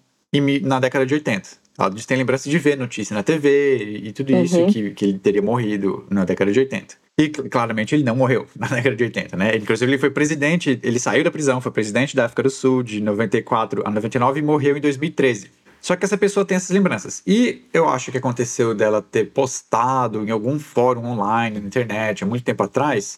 [0.63, 1.49] na década de 80.
[1.79, 4.67] Ela diz tem lembrança de ver notícia na TV e, tudo isso, Uhum.
[4.71, 6.95] que, que ele teria morrido na década de 80.
[7.19, 9.55] E cl- claramente ele não morreu na década de 80, né?
[9.55, 12.99] Inclusive ele foi presidente, ele saiu da prisão, foi presidente da África do Sul de
[12.99, 15.49] 94 a 99 e morreu em 2013.
[15.87, 17.23] Só que essa pessoa tem essas lembranças.
[17.25, 22.27] E eu acho que aconteceu dela ter postado em algum fórum online, na internet, há
[22.27, 23.17] muito tempo atrás,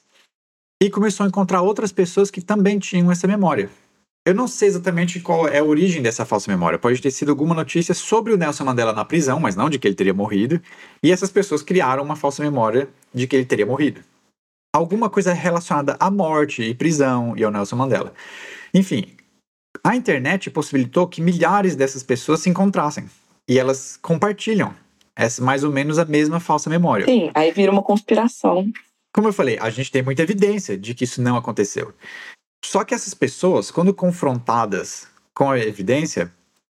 [0.80, 3.72] e começou a encontrar outras pessoas que também tinham essa memória.
[4.24, 6.78] Eu não sei exatamente qual é a origem dessa falsa memória.
[6.78, 9.88] Pode ter sido alguma notícia sobre o Nelson Mandela na prisão, mas não de que
[9.88, 10.62] ele teria morrido.
[11.02, 14.02] E essas pessoas criaram uma falsa memória de que ele teria morrido.
[14.76, 18.14] Alguma coisa relacionada à morte e prisão e ao Nelson Mandela.
[18.76, 19.18] Enfim,
[19.84, 23.10] a internet possibilitou que milhares dessas pessoas se encontrassem.
[23.48, 24.74] E elas compartilham
[25.16, 27.06] essa, mais ou menos a mesma falsa memória.
[27.06, 28.72] Sim, aí vira uma conspiração.
[29.14, 31.94] Como eu falei, a gente tem muita evidência de que isso não aconteceu.
[32.64, 36.32] Só que essas pessoas, quando confrontadas com a evidência,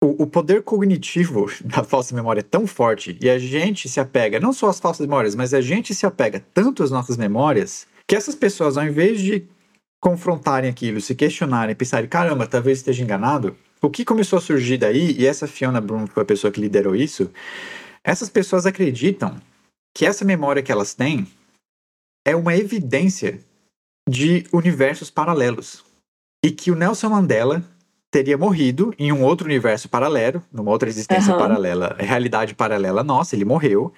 [0.03, 4.39] o, o, poder cognitivo da falsa memória é tão forte e a gente se apega,
[4.39, 8.15] não só às falsas memórias, mas a gente se apega tanto às nossas memórias, que
[8.15, 9.45] essas pessoas, ao invés de
[10.01, 15.15] confrontarem aquilo, se questionarem, pensarem, caramba, talvez esteja enganado, o que começou a surgir daí,
[15.17, 17.31] e essa Fiona Bloom foi a pessoa que liderou isso,
[18.03, 19.39] essas pessoas acreditam
[19.95, 21.27] que essa memória que elas têm
[22.25, 23.39] é uma evidência
[24.09, 25.83] de universos paralelos.
[26.43, 27.63] E que o Nelson Mandela
[28.09, 31.39] teria morrido em um outro universo paralelo, numa outra existência uhum.
[31.39, 33.93] paralela, realidade paralela nossa, ele morreu.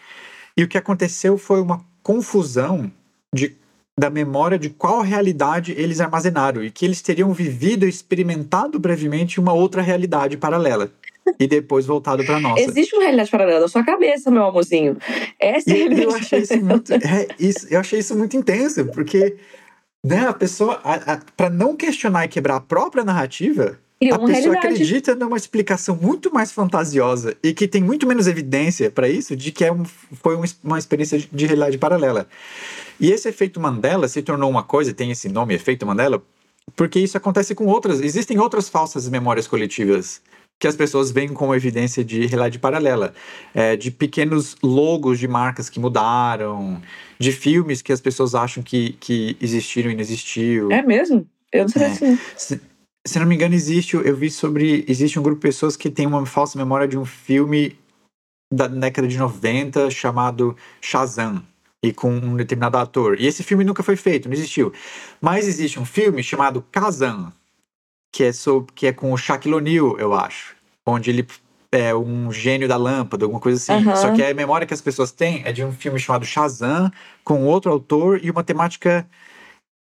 [0.55, 2.91] E o que aconteceu foi uma confusão
[3.33, 3.57] de,
[3.99, 9.39] da memória de qual realidade eles armazenaram e que eles teriam vivido e experimentado brevemente
[9.39, 10.91] uma outra realidade paralela.
[11.39, 12.61] E depois voltado para nossa.
[12.61, 14.97] Existe uma realidade paralela na sua cabeça, meu amorzinho.
[15.39, 16.03] Essa é a realidade.
[16.03, 19.37] Eu achei isso muito, é, isso, eu achei isso muito intenso, porque
[20.05, 20.81] né, a pessoa,
[21.37, 23.79] para não questionar e quebrar a própria narrativa,
[24.11, 24.67] a pessoa realidade.
[24.67, 29.51] acredita numa explicação muito mais fantasiosa e que tem muito menos evidência para isso de
[29.51, 32.27] que é um, foi uma experiência de realidade paralela.
[32.99, 36.21] E esse efeito Mandela se tornou uma coisa, tem esse nome, efeito Mandela,
[36.75, 38.01] porque isso acontece com outras.
[38.01, 40.21] Existem outras falsas memórias coletivas
[40.59, 43.13] que as pessoas veem como evidência de realidade paralela.
[43.53, 46.81] É, de pequenos logos de marcas que mudaram,
[47.19, 50.71] de filmes que as pessoas acham que, que existiram e não existiu.
[50.71, 51.27] É mesmo?
[51.51, 51.85] Eu não sei é.
[51.87, 52.19] assim.
[53.05, 54.85] Se, não me engano, existe, eu vi sobre.
[54.87, 57.77] Existe um grupo de pessoas que tem uma falsa memória de um filme
[58.51, 61.43] da década de 90 chamado Shazam.
[61.83, 63.19] E com um determinado ator.
[63.19, 64.71] E esse filme nunca foi feito, não existiu.
[65.19, 67.33] Mas existe um filme chamado Kazan,
[68.09, 70.55] que é, sobre, que é com o Shaquille O'Neal, eu acho.
[70.85, 71.27] Onde ele
[71.73, 73.85] é um gênio da lâmpada, alguma coisa assim.
[73.85, 73.95] Uhum.
[73.97, 76.89] Só que a memória que as pessoas têm é de um filme chamado Shazam,
[77.21, 79.05] com outro autor e uma temática,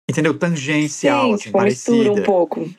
[0.09, 0.33] entendeu?
[0.33, 2.13] Tangencial, Sim, assim, tipo, parecida.
[2.13, 2.71] um pouco.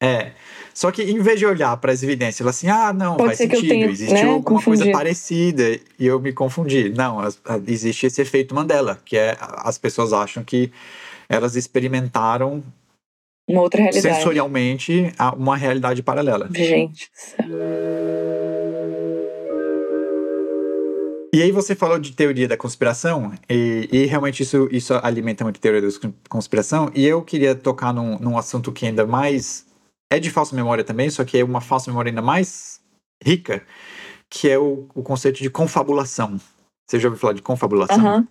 [0.00, 0.32] É.
[0.74, 3.38] Só que em vez de olhar para as evidências, ela assim, ah, não, Pode faz
[3.38, 4.82] sentido, tenha, existiu né, alguma confundir.
[4.84, 6.90] coisa parecida e eu me confundi.
[6.90, 7.18] Não,
[7.66, 10.70] existe esse efeito Mandela, que é as pessoas acham que
[11.28, 12.62] elas experimentaram
[13.48, 14.16] uma outra realidade.
[14.16, 16.48] Sensorialmente, uma realidade paralela.
[16.52, 17.10] Gente.
[21.32, 25.58] E aí você falou de teoria da conspiração, e, e, realmente isso, isso alimenta muito
[25.58, 25.88] a teoria da
[26.28, 29.65] conspiração, e eu queria tocar num, num assunto que ainda mais
[30.10, 32.80] é de falsa memória também, só que é uma falsa memória ainda mais
[33.22, 33.62] rica,
[34.30, 36.40] que é o, o conceito de confabulação.
[36.86, 38.04] Você já ouviu falar de confabulação?
[38.04, 38.26] Uhum.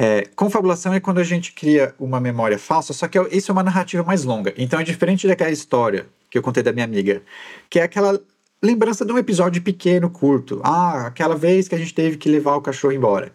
[0.00, 3.62] É, confabulação é quando a gente cria uma memória falsa, só que isso é uma
[3.62, 4.52] narrativa mais longa.
[4.56, 7.22] Então é diferente daquela história que eu contei da minha amiga,
[7.70, 8.20] que é aquela
[8.62, 10.60] lembrança de um episódio pequeno, curto.
[10.64, 13.32] Ah, aquela vez que a gente teve que levar o cachorro embora.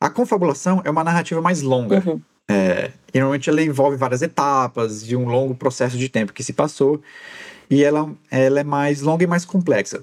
[0.00, 2.02] A confabulação é uma narrativa mais longa.
[2.04, 2.20] Uhum.
[2.50, 6.52] É, e normalmente ela envolve várias etapas e um longo processo de tempo que se
[6.52, 7.02] passou.
[7.70, 10.02] E ela, ela é mais longa e mais complexa.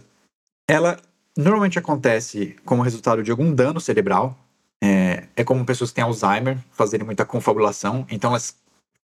[0.70, 0.98] Ela
[1.38, 4.38] normalmente acontece como resultado de algum dano cerebral.
[4.84, 8.06] É, é como pessoas que têm Alzheimer fazerem muita confabulação.
[8.10, 8.56] Então elas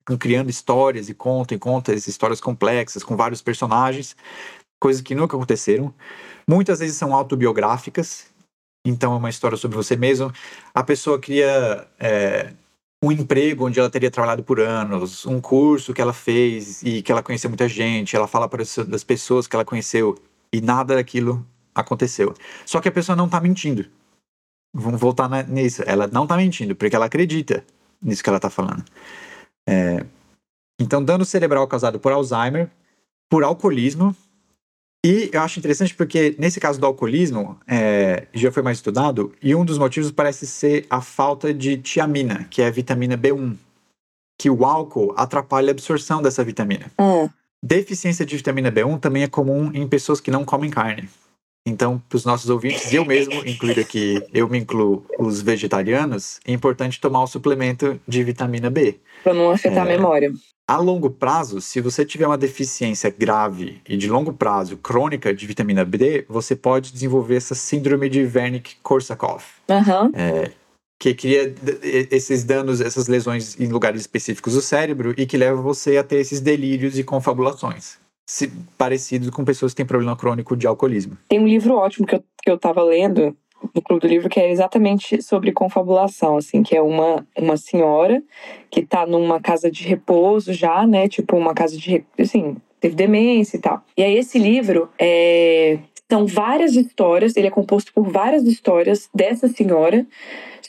[0.00, 4.14] ficam criando histórias e contam e contam histórias complexas com vários personagens,
[4.80, 5.92] coisas que nunca aconteceram.
[6.48, 8.26] Muitas vezes são autobiográficas.
[8.86, 10.30] Então é uma história sobre você mesmo.
[10.74, 12.52] A pessoa cria é,
[13.04, 17.12] um emprego onde ela teria trabalhado por anos, um curso que ela fez e que
[17.12, 20.16] ela conheceu muita gente, ela fala para as pessoas que ela conheceu
[20.52, 22.34] e nada daquilo aconteceu.
[22.64, 23.86] Só que a pessoa não está mentindo.
[24.72, 25.82] Vamos voltar na, nisso.
[25.86, 27.64] Ela não está mentindo, porque ela acredita
[28.00, 28.84] nisso que ela está falando.
[29.68, 30.04] É,
[30.80, 32.70] então, dano cerebral causado por Alzheimer,
[33.28, 34.14] por alcoolismo,
[35.04, 39.54] e eu acho interessante porque, nesse caso do alcoolismo, é, já foi mais estudado, e
[39.54, 43.54] um dos motivos parece ser a falta de tiamina, que é a vitamina B1,
[44.38, 46.90] que o álcool atrapalha a absorção dessa vitamina.
[46.98, 47.28] Hum.
[47.62, 51.06] Deficiência de vitamina B1 também é comum em pessoas que não comem carne.
[51.66, 56.52] Então, para os nossos ouvintes, eu mesmo, incluir aqui, eu me incluo os vegetarianos, é
[56.52, 59.00] importante tomar o suplemento de vitamina B.
[59.22, 60.30] Para não afetar é, a memória.
[60.68, 65.46] A longo prazo, se você tiver uma deficiência grave e de longo prazo crônica de
[65.46, 69.44] vitamina B, você pode desenvolver essa síndrome de Wernicke-Korsakoff.
[69.70, 70.10] Uhum.
[70.14, 70.50] É,
[70.98, 71.54] que cria
[72.10, 76.16] esses danos, essas lesões em lugares específicos do cérebro e que leva você a ter
[76.16, 77.98] esses delírios e confabulações.
[78.26, 81.16] Se, parecidos com pessoas que têm problema crônico de alcoolismo.
[81.28, 83.36] Tem um livro ótimo que eu, que eu tava lendo,
[83.74, 88.22] no Clube do Livro, que é exatamente sobre confabulação, assim, que é uma, uma senhora
[88.70, 91.08] que tá numa casa de repouso já, né?
[91.08, 92.04] Tipo, uma casa de.
[92.18, 93.82] Assim, teve demência e tal.
[93.96, 95.78] E aí, esse livro é.
[96.10, 100.06] São várias histórias, ele é composto por várias histórias dessa senhora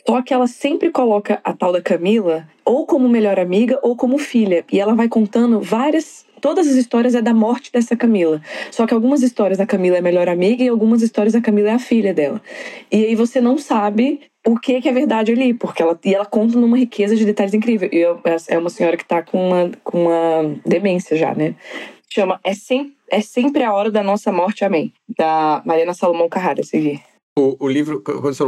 [0.07, 4.17] Só que ela sempre coloca a tal da Camila ou como melhor amiga ou como
[4.17, 4.63] filha.
[4.71, 6.24] E ela vai contando várias.
[6.45, 8.39] Todas as histórias é da morte dessa Camila.
[8.69, 11.73] Só que algumas histórias a Camila é melhor amiga e algumas histórias a Camila é
[11.73, 12.39] a filha dela.
[12.91, 16.23] E aí você não sabe o que, que é verdade ali, porque ela, e ela
[16.23, 17.89] conta numa riqueza de detalhes incrível.
[17.91, 21.55] E eu, é uma senhora que tá com uma, com uma demência já, né?
[22.13, 24.93] Chama É, Sem, é Sempre a Hora da Nossa Morte, Amém.
[25.17, 27.01] Da Mariana Salomão Carrara, seguir.
[27.35, 28.03] O, o livro,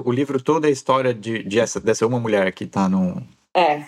[0.06, 3.24] o livro todo é a história de, de essa, dessa uma mulher que tá no.
[3.56, 3.82] É,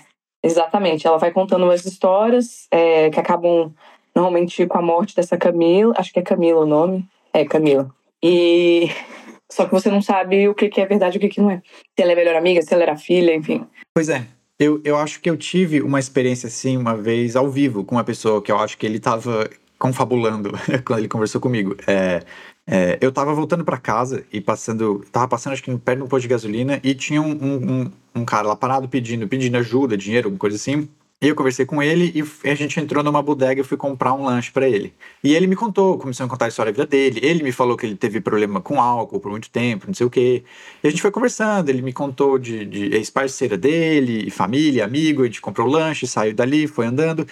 [0.43, 1.05] exatamente.
[1.05, 3.71] Ela vai contando umas histórias é, que acabam
[4.19, 5.93] normalmente com a morte dessa Camila.
[5.97, 7.07] Acho que é Camila o nome.
[7.33, 7.89] É, Camila.
[8.21, 8.89] E.
[9.51, 11.49] Só que você não sabe o que, que é verdade e o que, que não
[11.49, 11.59] é.
[11.97, 13.65] Se ela é melhor amiga, se ela era filha, enfim.
[13.95, 14.27] Pois é.
[14.59, 18.03] Eu, eu acho que eu tive uma experiência assim uma vez ao vivo com uma
[18.03, 19.49] pessoa que eu acho que ele tava
[19.79, 20.51] confabulando
[20.85, 21.75] quando ele conversou comigo.
[21.87, 22.21] É,
[22.67, 25.03] é, eu tava voltando para casa e passando.
[25.11, 28.25] Tava passando, acho que perto de um posto de gasolina, e tinha um, um, um,
[28.25, 30.87] cara lá parado pedindo, pedindo ajuda, dinheiro, alguma coisa assim.
[31.21, 34.51] Eu conversei com ele e a gente entrou numa bodega e fui comprar um lanche
[34.51, 34.93] para ele.
[35.21, 37.19] E ele me contou, começou a contar a história da vida dele.
[37.21, 40.09] Ele me falou que ele teve problema com álcool por muito tempo, não sei o
[40.09, 40.43] quê.
[40.81, 45.25] E a gente foi conversando, ele me contou de, de ex-parceira dele, família, amigo, a
[45.25, 47.27] gente comprou lanche, saiu dali, foi andando.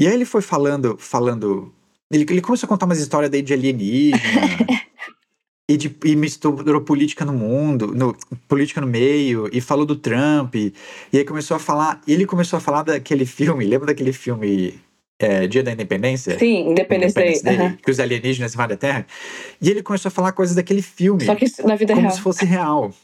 [0.00, 1.72] E aí ele foi falando, falando
[2.10, 4.18] ele, ele começou a contar umas histórias daí de alienígena.
[5.68, 8.16] e, de, e misturou política no mundo, no,
[8.48, 10.54] política no meio, e falou do Trump.
[10.54, 10.72] E,
[11.12, 12.00] e aí começou a falar.
[12.08, 14.80] Ele começou a falar daquele filme, lembra daquele filme
[15.18, 16.38] é, Dia da Independência?
[16.38, 17.56] Sim, Independence, Independence Day.
[17.56, 19.06] Day Que os alienígenas invadem a Terra.
[19.60, 21.24] E ele começou a falar coisas daquele filme.
[21.24, 22.10] Só que na vida como real.
[22.10, 22.94] Como se fosse real.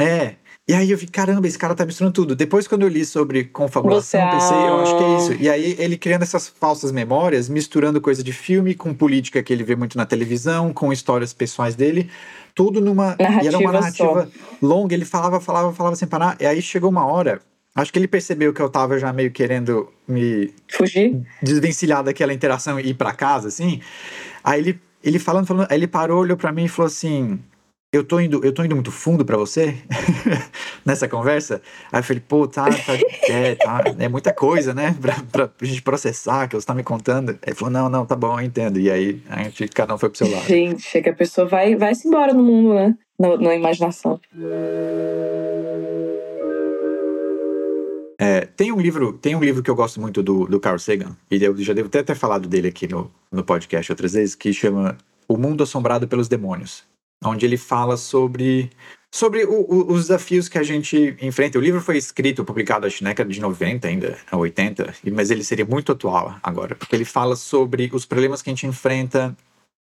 [0.00, 0.34] É.
[0.70, 2.36] E aí eu vi, caramba, esse cara tá misturando tudo.
[2.36, 4.30] Depois, quando eu li sobre confabulação, Você...
[4.30, 5.42] pensei, eu acho que é isso.
[5.42, 9.64] E aí ele criando essas falsas memórias, misturando coisa de filme com política que ele
[9.64, 12.08] vê muito na televisão, com histórias pessoais dele,
[12.54, 13.16] tudo numa.
[13.18, 14.56] Narrativa e era uma narrativa só.
[14.64, 16.36] longa, ele falava, falava, falava sem parar.
[16.38, 17.40] E aí chegou uma hora.
[17.74, 22.78] Acho que ele percebeu que eu tava já meio querendo me fugir, desvencilhar daquela interação
[22.78, 23.80] e ir para casa, assim.
[24.44, 27.40] Aí ele, ele falando, falando, aí ele parou, olhou para mim e falou assim:
[27.92, 29.76] eu tô indo, eu tô indo muito fundo para você
[30.86, 31.60] nessa conversa.
[31.90, 32.94] Aí eu falei, pô, tá, tá,
[33.28, 37.36] é, tá, é muita coisa, né, pra, pra gente processar que você tá me contando.
[37.44, 38.78] Ele falou, não, não, tá bom, eu entendo.
[38.78, 40.46] E aí a gente, cada um foi pro seu lado.
[40.46, 44.20] Gente, chega a pessoa vai, vai se embora no mundo, né, na, na imaginação.
[48.20, 51.16] É, tem um livro, tem um livro que eu gosto muito do, do Carl Sagan,
[51.28, 54.52] e eu já devo até ter falado dele aqui no, no podcast outras vezes, que
[54.52, 56.88] chama O Mundo Assombrado pelos Demônios
[57.24, 58.70] onde ele fala sobre,
[59.12, 61.58] sobre o, o, os desafios que a gente enfrenta.
[61.58, 65.64] O livro foi escrito, publicado acho na década de 90 ainda, 80, mas ele seria
[65.64, 69.36] muito atual agora, porque ele fala sobre os problemas que a gente enfrenta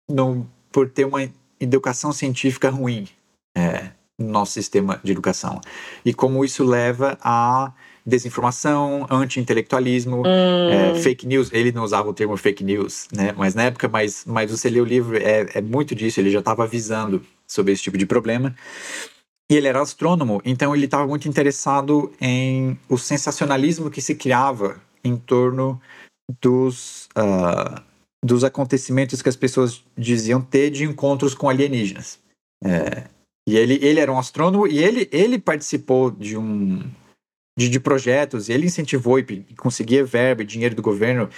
[0.09, 3.07] no, por ter uma educação científica ruim
[3.55, 5.61] é, no nosso sistema de educação.
[6.03, 7.71] E como isso leva a
[8.09, 10.69] desinformação, anti-intelectualismo, hum.
[10.69, 11.49] é, fake news.
[11.53, 13.33] Ele não usava o termo fake news, né?
[13.37, 16.19] Mas na época, mas, mas você lê o livro, é, é muito disso.
[16.19, 18.55] Ele já estava avisando sobre esse tipo de problema.
[19.51, 24.79] E ele era astrônomo, então ele estava muito interessado em o sensacionalismo que se criava
[25.03, 25.81] em torno
[26.39, 27.81] dos, uh,
[28.23, 32.19] dos acontecimentos que as pessoas diziam ter de encontros com alienígenas.
[32.63, 33.05] É,
[33.47, 36.83] e ele, ele era um astrônomo e ele, ele participou de um,
[37.59, 41.29] de, de projetos, e ele incentivou e conseguia verba e dinheiro do governo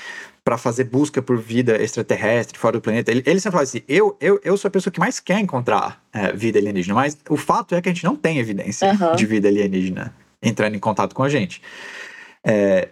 [0.44, 3.10] para fazer busca por vida extraterrestre fora do planeta.
[3.10, 6.04] Ele, ele sempre fala assim: eu, eu, eu sou a pessoa que mais quer encontrar
[6.14, 9.16] é, vida alienígena, mas o fato é que a gente não tem evidência uhum.
[9.16, 10.14] de vida alienígena
[10.44, 11.60] entrando em contato com a gente.
[12.46, 12.90] É,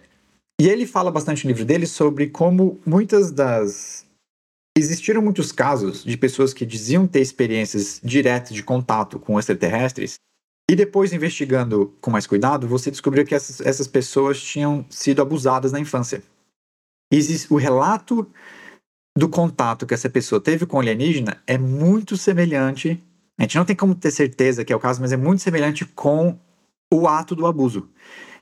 [0.60, 4.04] e ele fala bastante no livro dele sobre como muitas das.
[4.76, 10.18] Existiram muitos casos de pessoas que diziam ter experiências diretas de contato com extraterrestres
[10.70, 15.72] e depois, investigando com mais cuidado, você descobriu que essas, essas pessoas tinham sido abusadas
[15.72, 16.22] na infância.
[17.50, 18.24] O relato
[19.18, 23.02] do contato que essa pessoa teve com o alienígena é muito semelhante.
[23.36, 25.84] A gente não tem como ter certeza que é o caso, mas é muito semelhante
[25.84, 26.38] com
[26.94, 27.88] o ato do abuso.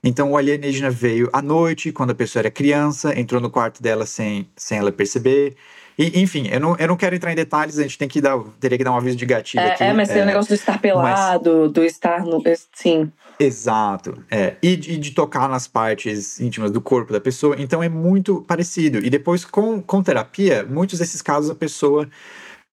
[0.03, 4.05] Então, o alienígena veio à noite, quando a pessoa era criança, entrou no quarto dela
[4.05, 5.55] sem, sem ela perceber,
[5.99, 8.39] e, enfim, eu não, eu não quero entrar em detalhes, a gente tem que dar,
[8.57, 9.83] teria que dar um aviso de gatilho é, aqui.
[9.83, 11.71] É, mas é, tem o negócio do estar pelado, mas...
[11.73, 12.41] do estar no.
[12.73, 13.11] Sim.
[13.37, 14.23] Exato.
[14.31, 14.55] É.
[14.63, 17.57] E, de, de tocar nas partes íntimas do corpo da pessoa.
[17.59, 18.99] Então é muito parecido.
[18.99, 22.07] E depois, com, com terapia, muitos desses casos a pessoa.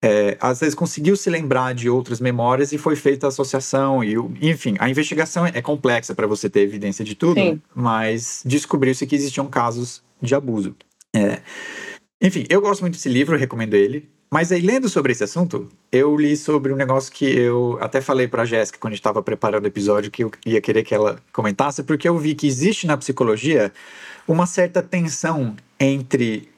[0.01, 4.15] É, às vezes conseguiu se lembrar de outras memórias e foi feita a associação e
[4.43, 7.63] enfim a investigação é complexa para você ter evidência de tudo Sim.
[7.75, 10.77] mas descobriu-se que existiam casos de abuso
[11.15, 11.41] é.
[12.21, 14.09] Enfim, eu gosto muito desse livro, recomendo ele.
[14.31, 18.27] Mas aí, lendo sobre esse assunto, eu li sobre um negócio que eu até falei
[18.27, 21.19] pra Jéssica quando a gente estava preparando o episódio, que eu ia querer que ela
[21.33, 23.73] comentasse, porque eu vi que existe na psicologia
[24.27, 26.49] uma certa tensão entre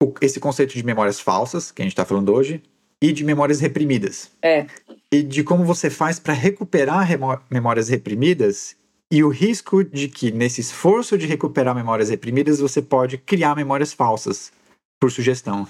[0.00, 2.62] o, esse conceito de memórias falsas, que a gente está falando hoje,
[3.02, 4.30] e de memórias reprimidas.
[4.40, 4.66] É.
[5.10, 7.08] E de como você faz para recuperar
[7.50, 8.76] memórias reprimidas
[9.10, 13.92] e o risco de que, nesse esforço de recuperar memórias reprimidas, você pode criar memórias
[13.92, 14.52] falsas,
[15.00, 15.66] por sugestão.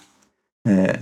[0.67, 1.01] É,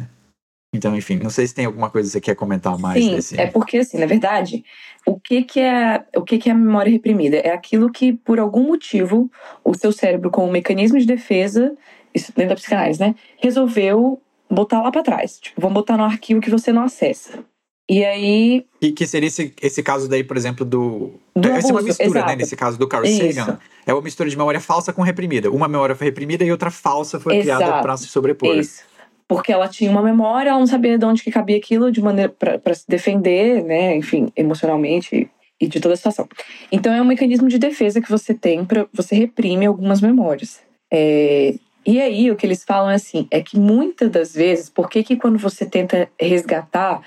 [0.74, 3.40] então, enfim, não sei se tem alguma coisa que você quer comentar mais Sim, desse.
[3.40, 4.64] É porque, assim, na verdade,
[5.06, 7.36] o que, que é o que, que é a memória reprimida?
[7.36, 9.30] É aquilo que, por algum motivo,
[9.64, 11.76] o seu cérebro, com um mecanismo de defesa,
[12.12, 13.14] isso dentro da psicanálise, né?
[13.40, 14.20] Resolveu
[14.50, 15.38] botar lá para trás.
[15.38, 17.44] Tipo, vamos botar no arquivo que você não acessa.
[17.88, 18.64] E aí.
[18.80, 21.12] E que seria esse, esse caso daí, por exemplo, do.
[21.36, 22.18] do Essa é uma abuso, mistura, né?
[22.20, 22.36] exato.
[22.36, 23.32] Nesse caso do Carl Isso.
[23.32, 23.58] Sagan.
[23.86, 25.50] É uma mistura de memória falsa com reprimida.
[25.50, 27.82] Uma memória foi reprimida e outra falsa foi criada Exato.
[27.82, 28.56] para se sobrepor.
[28.56, 28.82] Isso.
[29.28, 32.30] Porque ela tinha uma memória, ela não sabia de onde que cabia aquilo de maneira
[32.30, 33.96] para se defender, né?
[33.96, 35.30] Enfim, emocionalmente
[35.60, 36.28] e de toda a situação.
[36.72, 40.60] Então é um mecanismo de defesa que você tem para você reprime algumas memórias.
[40.92, 41.54] É,
[41.86, 45.02] e aí o que eles falam é assim, é que muitas das vezes, por que
[45.02, 47.02] que quando você tenta resgatar,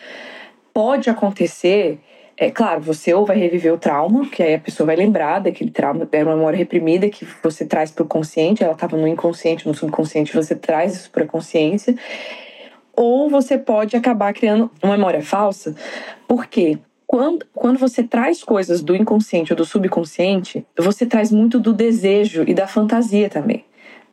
[0.77, 1.99] pode acontecer
[2.37, 5.71] é claro, você ou vai reviver o trauma, que aí a pessoa vai lembrar daquele
[5.71, 9.67] trauma, era uma memória reprimida que você traz para o consciente, ela estava no inconsciente,
[9.67, 11.95] no subconsciente, você traz isso para a consciência.
[12.95, 15.75] Ou você pode acabar criando uma memória falsa,
[16.27, 21.73] porque quando, quando você traz coisas do inconsciente ou do subconsciente, você traz muito do
[21.73, 23.65] desejo e da fantasia também.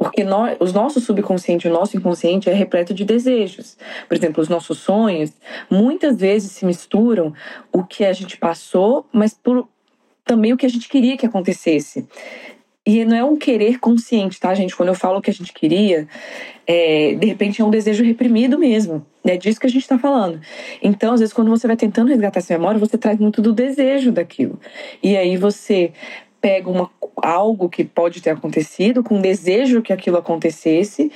[0.04, 3.76] Porque nós, os nossos subconsciente o nosso inconsciente é repleto de desejos.
[4.08, 5.32] Por exemplo, os nossos sonhos
[5.70, 7.32] muitas vezes se misturam
[7.72, 9.68] o que a gente passou, mas por,
[10.24, 12.06] também o que a gente queria que acontecesse.
[12.86, 14.76] E não é um querer consciente, tá, gente?
[14.76, 16.06] Quando eu falo o que a gente queria,
[16.66, 19.06] é, de repente é um desejo reprimido mesmo.
[19.24, 20.38] É disso que a gente está falando.
[20.82, 24.12] Então, às vezes, quando você vai tentando resgatar essa memória, você traz muito do desejo
[24.12, 24.60] daquilo.
[25.02, 25.92] E aí você
[26.44, 26.90] pega uma,
[27.22, 31.10] algo que pode ter acontecido, com desejo que aquilo acontecesse,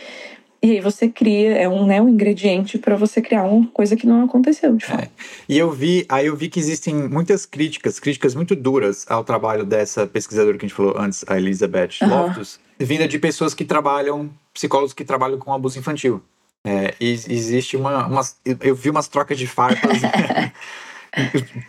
[0.62, 4.06] e aí você cria, é um, né, um ingrediente para você criar uma coisa que
[4.06, 5.02] não aconteceu, de fato.
[5.04, 5.08] É.
[5.46, 9.66] E eu vi, aí eu vi que existem muitas críticas, críticas muito duras ao trabalho
[9.66, 12.22] dessa pesquisadora que a gente falou antes, a Elizabeth Aham.
[12.28, 16.22] Loftus, vinda de pessoas que trabalham, psicólogos que trabalham com abuso infantil.
[16.64, 20.00] É, e existe uma, umas, eu- eu vi umas trocas de farpas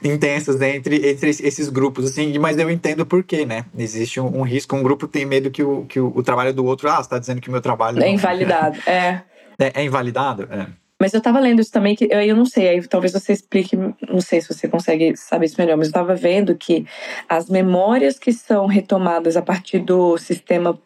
[0.04, 3.66] intensas né, entre, entre esses grupos, assim, mas eu entendo por quê, né?
[3.78, 6.66] Existe um, um risco, um grupo tem medo que o, que o, o trabalho do
[6.66, 9.22] outro, ah, você tá dizendo que o meu trabalho É não- invalidado, é.
[9.60, 10.48] é, é invalidado?
[10.52, 10.68] É.
[11.02, 13.78] Mas eu tava lendo isso também, que eu, eu não sei, aí talvez você explique,
[13.78, 16.86] não sei se você consegue saber isso melhor, mas eu tava vendo que
[17.28, 20.78] as memórias que são retomadas a partir do sistema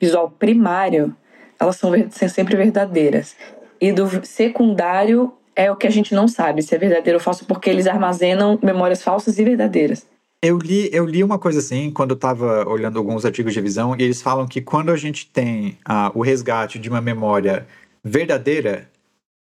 [0.00, 1.14] visual primário,
[1.60, 3.36] elas são, são sempre verdadeiras.
[3.80, 7.44] E do secundário é o que a gente não sabe se é verdadeiro ou falso,
[7.44, 10.06] porque eles armazenam memórias falsas e verdadeiras.
[10.40, 13.96] Eu li, eu li uma coisa assim quando eu estava olhando alguns artigos de revisão
[13.98, 17.66] e eles falam que quando a gente tem ah, o resgate de uma memória
[18.04, 18.88] verdadeira,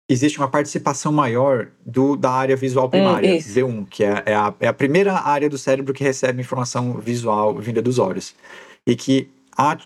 [0.09, 3.51] existe uma participação maior do, da área visual primária, Hum, isso.
[3.51, 7.57] V1, que é, é a, é a primeira área do cérebro que recebe informação visual
[7.57, 8.35] vinda dos olhos.
[8.87, 9.77] E que a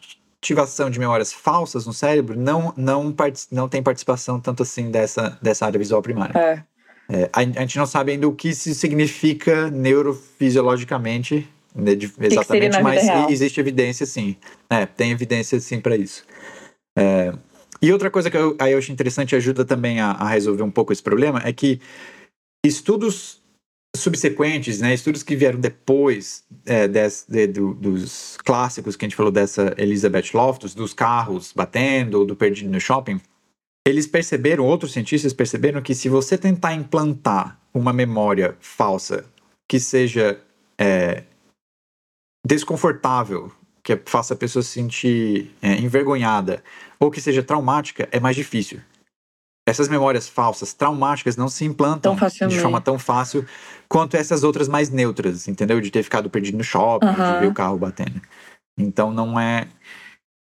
[0.43, 3.14] ativação de memórias falsas no cérebro não, não,
[3.53, 6.36] não tem participação tanto assim dessa, dessa área visual primária.
[6.38, 6.62] É.
[7.12, 12.80] É, a, a gente não sabe ainda o que isso significa neurofisiologicamente, né, de- exatamente,
[12.80, 14.36] mas existe evidência sim.
[14.70, 16.24] É, tem evidência sim para isso.
[16.97, 17.32] É,
[17.82, 20.62] e outra coisa que eu, aí eu acho interessante e ajuda também a, a resolver
[20.62, 21.80] um pouco esse problema é que
[22.64, 23.39] estudos
[23.97, 29.16] subsequentes, né, estudos que vieram depois é, des- de- do- dos clássicos que a gente
[29.16, 33.20] falou dessa Elizabeth Loftus, dos carros batendo, do perdido no shopping,
[33.86, 39.24] eles perceberam, outros cientistas perceberam que se você tentar implantar uma memória falsa
[39.68, 40.41] que seja
[40.78, 41.24] é,
[42.47, 43.51] desconfortável,
[43.82, 46.62] que faça a pessoa se sentir é, envergonhada,
[46.99, 48.80] ou que seja traumática, é mais difícil.
[49.66, 52.16] Essas memórias falsas, traumáticas, não se implantam
[52.48, 53.44] de forma tão fácil
[53.88, 55.80] quanto essas outras mais neutras, entendeu?
[55.80, 57.38] De ter ficado perdido no shopping, de Aham.
[57.38, 58.20] ver o carro batendo.
[58.76, 59.66] Então não é.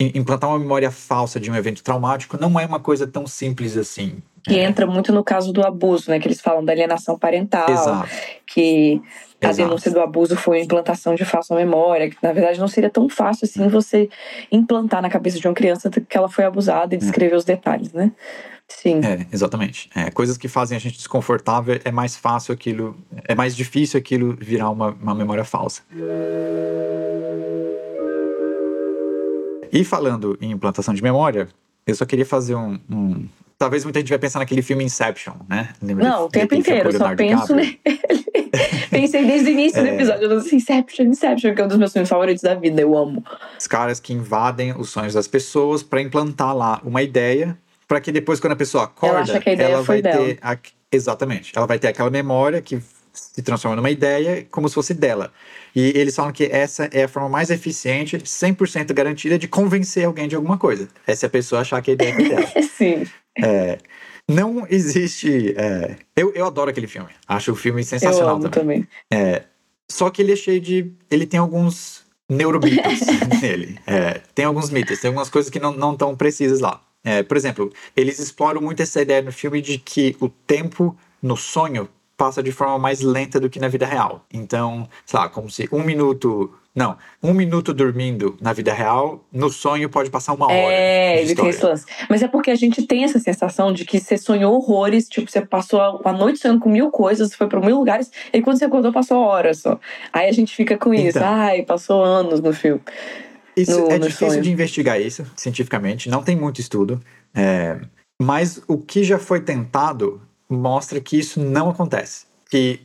[0.01, 3.77] im- Implantar uma memória falsa de um evento traumático não é uma coisa tão simples
[3.77, 4.23] assim.
[4.45, 6.21] Que entra muito no caso do abuso, né?
[6.21, 7.69] Que eles falam da alienação parental.
[7.71, 8.09] Exato.
[8.47, 9.01] que
[9.43, 9.57] a Exato.
[9.69, 13.09] denúncia do abuso foi a implantação de falsa memória, que na verdade não seria tão
[13.09, 14.09] fácil assim você
[14.51, 18.11] implantar na cabeça de uma criança que ela foi abusada e descrever os detalhes, né?
[18.69, 19.01] Sim.
[19.03, 19.89] É, exatamente.
[19.95, 24.37] É, coisas que fazem a gente desconfortável é mais fácil aquilo, é mais difícil aquilo
[24.39, 25.83] virar uma, uma memória falsa.
[29.73, 31.49] E falando em implantação de memória,
[31.87, 35.71] eu só queria fazer um, um Talvez muita gente vai pensar naquele filme Inception, né?
[35.83, 37.81] Lembra não, o tempo inteiro, só penso nele.
[38.89, 39.83] Pensei desde o início é...
[39.83, 42.81] do episódio, eu disse Inception, Inception, que é um dos meus filmes favoritos da vida,
[42.81, 43.25] eu amo.
[43.59, 47.59] Os caras que invadem os sonhos das pessoas para implantar lá uma ideia,
[47.89, 50.27] para que depois, quando a pessoa acorda, ela, ela vai dela.
[50.27, 50.39] ter.
[50.43, 50.57] A...
[50.93, 51.53] Exatamente.
[51.57, 52.81] Ela vai ter aquela memória que
[53.13, 55.33] se transforma numa ideia como se fosse dela.
[55.75, 60.29] E eles falam que essa é a forma mais eficiente, 100% garantida, de convencer alguém
[60.29, 60.89] de alguma coisa.
[61.07, 62.47] É se a pessoa achar que a ideia é dela.
[62.77, 63.07] Sim.
[63.43, 63.79] É,
[64.29, 65.55] não existe.
[65.57, 67.11] É, eu, eu adoro aquele filme.
[67.27, 68.87] Acho o filme sensacional eu amo também.
[69.11, 69.35] também.
[69.35, 69.45] É,
[69.91, 70.93] só que ele é cheio de.
[71.11, 73.01] Ele tem alguns neuromitos
[73.41, 73.79] nele.
[73.87, 76.83] É, tem alguns mitos, tem algumas coisas que não estão precisas lá.
[77.05, 81.37] É, por exemplo, eles exploram muito essa ideia no filme de que o tempo no
[81.37, 81.89] sonho
[82.19, 84.27] passa de forma mais lenta do que na vida real.
[84.35, 86.53] Então, sei lá, como se um minuto.
[86.75, 90.73] Não, um minuto dormindo na vida real, no sonho pode passar uma hora.
[90.73, 91.85] É, ele tem esse lance.
[92.09, 95.41] Mas é porque a gente tem essa sensação de que você sonhou horrores, tipo, você
[95.41, 98.93] passou a noite sonhando com mil coisas, foi para mil lugares, e quando você acordou,
[98.93, 99.81] passou horas só.
[100.13, 102.81] Aí a gente fica com isso, então, ai, passou anos no filme.
[103.63, 104.43] Isso no, é no difícil sonho.
[104.43, 107.01] de investigar isso cientificamente, não tem muito estudo.
[107.35, 107.81] É,
[108.21, 112.27] mas o que já foi tentado mostra que isso não acontece.
[112.51, 112.81] Que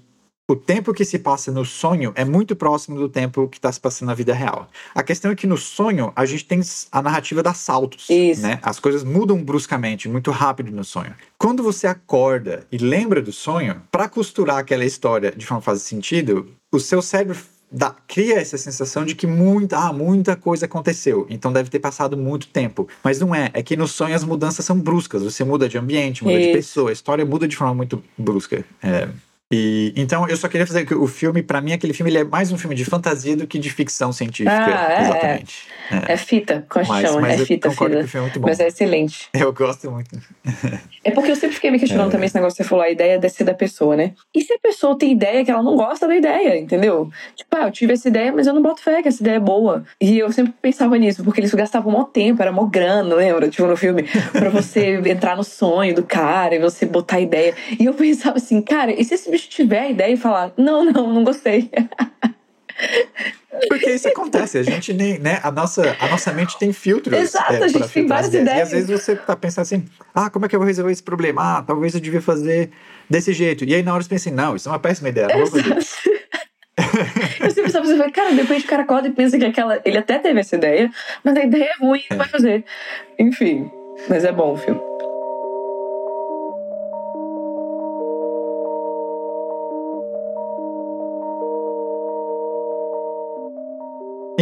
[0.49, 3.79] o tempo que se passa no sonho é muito próximo do tempo que está se
[3.79, 4.67] passando na vida real.
[4.93, 6.59] A questão é que no sonho a gente tem
[6.91, 8.41] a narrativa das saltos, Isso.
[8.41, 8.59] né?
[8.61, 11.15] As coisas mudam bruscamente, muito rápido no sonho.
[11.37, 15.81] Quando você acorda e lembra do sonho, para costurar aquela história de forma que faz
[15.81, 17.37] sentido, o seu cérebro
[17.73, 22.15] dá, cria essa sensação de que muita, ah, muita coisa aconteceu, então deve ter passado
[22.15, 22.87] muito tempo.
[23.03, 26.23] Mas não é, é que no sonho as mudanças são bruscas, você muda de ambiente,
[26.23, 26.47] muda Isso.
[26.47, 28.63] de pessoa, a história muda de forma muito brusca.
[28.81, 29.09] É.
[29.55, 32.23] E, então, eu só queria fazer que o filme, para mim, aquele filme ele é
[32.23, 34.51] mais um filme de fantasia do que de ficção científica.
[34.51, 35.67] Ah, é, exatamente.
[35.91, 36.13] É.
[36.13, 37.89] é fita, com mas, mas é fita, fita.
[37.89, 38.47] Que o filme é muito bom.
[38.47, 39.29] Mas é excelente.
[39.37, 40.17] Eu gosto muito.
[41.03, 42.11] é porque eu sempre fiquei me questionando é.
[42.11, 44.13] também esse negócio que você falou, a ideia de ser da pessoa, né?
[44.33, 47.11] E se a pessoa tem ideia que ela não gosta da ideia, entendeu?
[47.35, 49.39] Tipo, ah, eu tive essa ideia, mas eu não boto fé que essa ideia é
[49.39, 49.83] boa.
[49.99, 53.49] E eu sempre pensava nisso, porque eles gastavam mó tempo, era mó grana, lembra?
[53.49, 57.53] Tipo, no filme, pra você entrar no sonho do cara e você botar a ideia.
[57.79, 60.85] E eu pensava assim, cara, e se esse bicho tiver a ideia e falar: não,
[60.85, 61.69] não, não gostei.
[63.69, 67.15] Porque isso acontece, a gente nem, né, a nossa, a nossa mente tem filtros.
[67.17, 68.57] Exato, é, a gente tem várias ideias.
[68.57, 71.03] E às vezes você tá pensando assim, ah, como é que eu vou resolver esse
[71.03, 71.59] problema?
[71.59, 72.71] Ah, talvez eu devia fazer
[73.09, 73.63] desse jeito.
[73.63, 75.47] E aí na hora você pensa assim, não, isso é uma péssima ideia, não vou
[75.47, 75.77] fazer.
[77.39, 79.79] eu sempre pensava assim, cara, depois o cara acorda e pensa que aquela.
[79.85, 80.91] Ele até teve essa ideia,
[81.23, 82.65] mas a ideia é ruim, não vai fazer.
[83.19, 83.69] Enfim,
[84.09, 84.92] mas é bom o filme.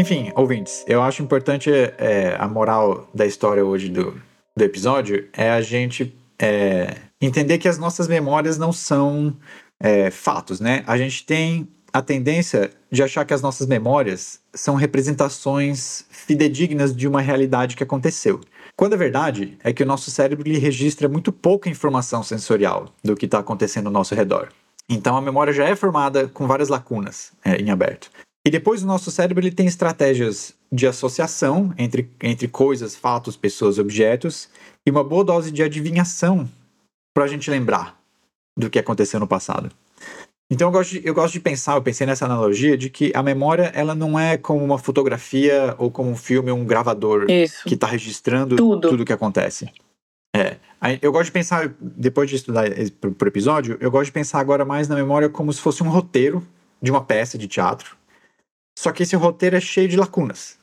[0.01, 4.19] Enfim, ouvintes, eu acho importante é, a moral da história hoje do,
[4.57, 9.37] do episódio é a gente é, entender que as nossas memórias não são
[9.79, 10.83] é, fatos, né?
[10.87, 17.07] A gente tem a tendência de achar que as nossas memórias são representações fidedignas de
[17.07, 18.41] uma realidade que aconteceu.
[18.75, 23.15] Quando a verdade é que o nosso cérebro lhe registra muito pouca informação sensorial do
[23.15, 24.49] que está acontecendo ao nosso redor.
[24.89, 28.09] Então a memória já é formada com várias lacunas é, em aberto.
[28.45, 33.77] E depois o nosso cérebro ele tem estratégias de associação entre, entre coisas, fatos, pessoas,
[33.77, 34.49] objetos
[34.85, 36.49] e uma boa dose de adivinhação
[37.13, 37.99] para a gente lembrar
[38.57, 39.71] do que aconteceu no passado.
[40.51, 43.23] Então eu gosto, de, eu gosto de pensar, eu pensei nessa analogia de que a
[43.23, 47.63] memória ela não é como uma fotografia ou como um filme, um gravador Isso.
[47.65, 48.89] que está registrando tudo.
[48.89, 49.69] tudo que acontece.
[50.35, 50.57] É.
[51.01, 52.65] Eu gosto de pensar, depois de estudar
[53.17, 56.45] por episódio, eu gosto de pensar agora mais na memória como se fosse um roteiro
[56.81, 57.95] de uma peça de teatro
[58.77, 60.57] só que esse roteiro é cheio de lacunas.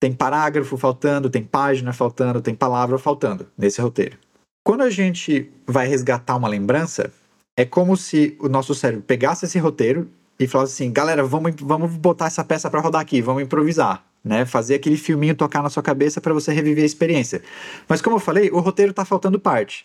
[0.00, 4.18] Tem parágrafo faltando, tem página faltando, tem palavra faltando nesse roteiro.
[4.64, 7.12] Quando a gente vai resgatar uma lembrança,
[7.56, 10.08] é como se o nosso cérebro pegasse esse roteiro
[10.38, 14.04] e falasse assim: galera, vamos, vamos botar essa peça para rodar aqui, vamos improvisar.
[14.24, 17.42] Né, fazer aquele filminho tocar na sua cabeça para você reviver a experiência.
[17.88, 19.84] Mas como eu falei, o roteiro está faltando parte.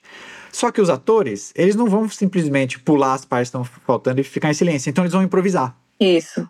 [0.52, 4.24] Só que os atores, eles não vão simplesmente pular as partes que estão faltando e
[4.24, 4.92] ficar em silêncio.
[4.92, 5.76] Então eles vão improvisar.
[6.00, 6.48] Isso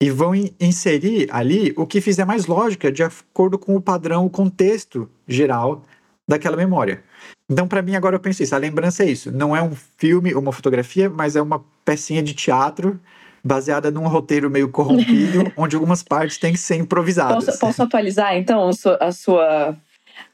[0.00, 4.30] e vão inserir ali o que fizer mais lógica de acordo com o padrão, o
[4.30, 5.84] contexto geral
[6.26, 7.02] daquela memória.
[7.48, 8.54] Então, para mim, agora eu penso isso.
[8.54, 9.30] A lembrança é isso.
[9.30, 12.98] Não é um filme ou uma fotografia, mas é uma pecinha de teatro
[13.42, 17.44] baseada num roteiro meio corrompido, onde algumas partes têm que ser improvisadas.
[17.44, 18.70] Posso, posso atualizar, então,
[19.00, 19.76] a sua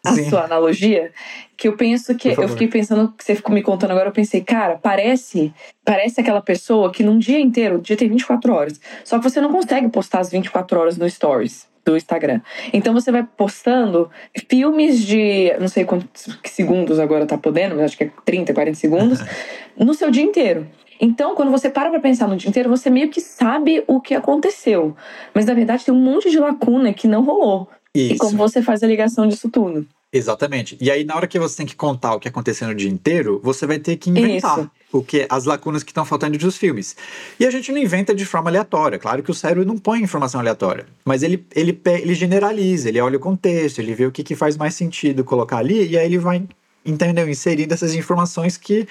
[0.06, 0.30] a Sim.
[0.30, 1.12] sua analogia,
[1.56, 4.40] que eu penso que eu fiquei pensando que você ficou me contando agora, eu pensei,
[4.40, 5.52] cara, parece,
[5.84, 9.40] parece aquela pessoa que num dia inteiro, o dia tem 24 horas, só que você
[9.40, 11.66] não consegue postar as 24 horas no stories.
[11.84, 12.40] do Instagram.
[12.72, 14.10] Então você vai postando
[14.50, 18.76] filmes de, não sei quantos segundos agora tá podendo, mas acho que é 30, 40
[18.76, 19.20] segundos,
[19.78, 20.66] no seu dia inteiro.
[21.00, 24.14] Então, quando você para pra pensar no dia inteiro, você meio que sabe o que
[24.14, 24.96] aconteceu.
[25.34, 27.68] Mas na verdade tem um monte de lacuna que não rolou.
[27.96, 28.14] Isso.
[28.14, 29.86] E como você faz a ligação disso tudo.
[30.12, 30.76] Exatamente.
[30.80, 33.40] E aí, na hora que você tem que contar o que aconteceu no dia inteiro,
[33.42, 34.70] você vai ter que inventar Isso.
[34.92, 36.96] o que as lacunas que estão faltando dos filmes.
[37.38, 38.98] E a gente não inventa de forma aleatória.
[38.98, 40.86] Claro que o cérebro não põe informação aleatória.
[41.04, 44.56] Mas ele, ele, ele generaliza, ele olha o contexto, ele vê o que, que faz
[44.56, 46.42] mais sentido colocar ali, e aí ele vai,
[46.84, 47.28] entendeu?
[47.28, 48.86] Inserindo essas informações que.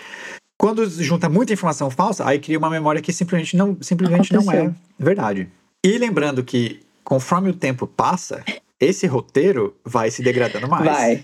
[0.57, 4.73] Quando junta muita informação falsa, aí cria uma memória que simplesmente não, simplesmente não é
[4.97, 5.49] verdade.
[5.83, 8.41] E lembrando que, conforme o tempo passa,
[8.79, 10.85] esse roteiro vai se degradando mais.
[10.85, 11.23] Vai.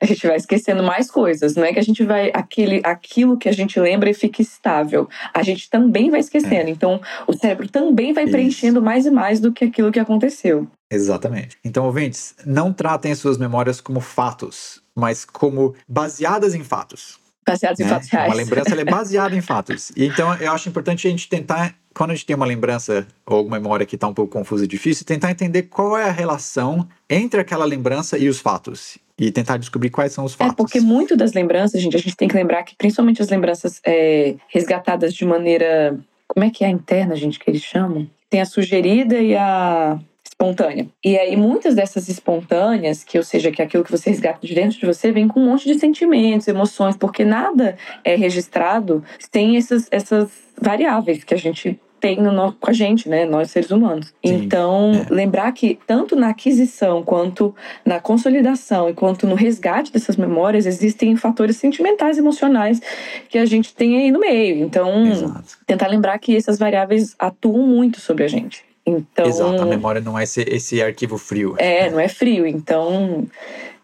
[0.00, 1.54] A gente vai esquecendo mais coisas.
[1.54, 2.30] Não é que a gente vai.
[2.32, 5.08] Aquele, aquilo que a gente lembra e fica estável.
[5.32, 6.70] A gente também vai esquecendo.
[6.70, 8.32] Então, o cérebro também vai Isso.
[8.32, 10.66] preenchendo mais e mais do que aquilo que aconteceu.
[10.90, 11.58] Exatamente.
[11.64, 17.18] Então, ouvintes, não tratem as suas memórias como fatos, mas como baseadas em fatos.
[17.46, 17.88] Baseados em né?
[17.90, 18.28] fatos reais.
[18.28, 19.92] Uma lembrança é baseada em fatos.
[19.96, 23.36] E então, eu acho importante a gente tentar, quando a gente tem uma lembrança ou
[23.36, 26.86] alguma memória que está um pouco confusa e difícil, tentar entender qual é a relação
[27.08, 28.98] entre aquela lembrança e os fatos.
[29.18, 30.56] E tentar descobrir quais são os É, fatos.
[30.56, 34.34] porque muito das lembranças, gente, a gente tem que lembrar que principalmente as lembranças é,
[34.48, 35.98] resgatadas de maneira.
[36.28, 38.06] Como é que é a interna, gente, que eles chamam?
[38.28, 39.98] Tem a sugerida e a
[40.38, 40.86] espontânea.
[41.02, 44.54] E aí, muitas dessas espontâneas, que ou seja, que é aquilo que você resgata de
[44.54, 49.56] dentro de você, vem com um monte de sentimentos, emoções, porque nada é registrado sem
[49.56, 50.30] essas, essas
[50.60, 53.24] variáveis que a gente tem no, com a gente, né?
[53.24, 54.08] Nós seres humanos.
[54.24, 55.12] Sim, então, é.
[55.12, 61.16] lembrar que tanto na aquisição quanto na consolidação e quanto no resgate dessas memórias existem
[61.16, 62.82] fatores sentimentais e emocionais
[63.30, 64.62] que a gente tem aí no meio.
[64.62, 65.58] Então, Exato.
[65.66, 68.65] tentar lembrar que essas variáveis atuam muito sobre a gente.
[68.86, 69.62] Então, Exato.
[69.62, 71.56] A memória não é esse, esse arquivo frio.
[71.58, 72.46] é, não é frio.
[72.46, 73.26] Então,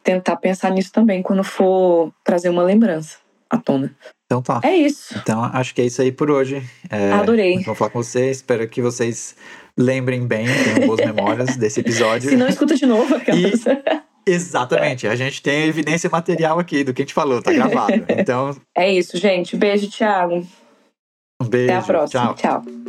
[0.02, 3.16] tentar pensar nisso também quando for trazer uma lembrança
[3.50, 3.94] à tona.
[4.26, 4.60] Então tá.
[4.62, 5.14] É isso.
[5.20, 6.62] Então, acho que é isso aí por hoje.
[6.88, 7.62] É, Adorei.
[7.64, 8.38] bom falar com vocês.
[8.38, 9.34] Espero que vocês
[9.76, 12.30] lembrem bem, tenham boas memórias desse episódio.
[12.30, 13.60] Se não, escuta de novo aquelas.
[14.24, 15.06] Exatamente.
[15.08, 17.92] A gente tem evidência material aqui do que a gente falou, tá gravado.
[18.08, 19.56] Então, É isso, gente.
[19.56, 20.46] Beijo, Thiago.
[21.42, 21.72] um beijo.
[21.72, 22.34] Até a próxima.
[22.34, 22.62] Tchau.
[22.62, 22.81] Tchau.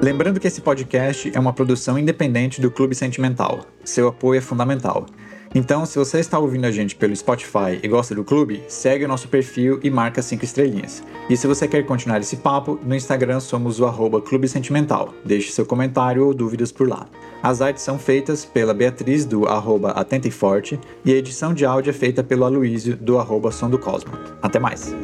[0.00, 3.66] Lembrando que esse podcast é uma produção independente do Clube Sentimental.
[3.84, 5.06] Seu apoio é fundamental.
[5.52, 9.08] Então, se você está ouvindo a gente pelo Spotify e gosta do clube, segue o
[9.08, 11.02] nosso perfil e marca 5 estrelinhas.
[11.28, 15.12] E se você quer continuar esse papo, no Instagram somos o arroba Clube Sentimental.
[15.24, 17.08] Deixe seu comentário ou dúvidas por lá.
[17.42, 21.64] As artes são feitas pela Beatriz do arroba Atenta e Forte e a edição de
[21.64, 24.12] áudio é feita pelo Aloísio do arroba Som do Cosmo.
[24.40, 24.94] Até mais!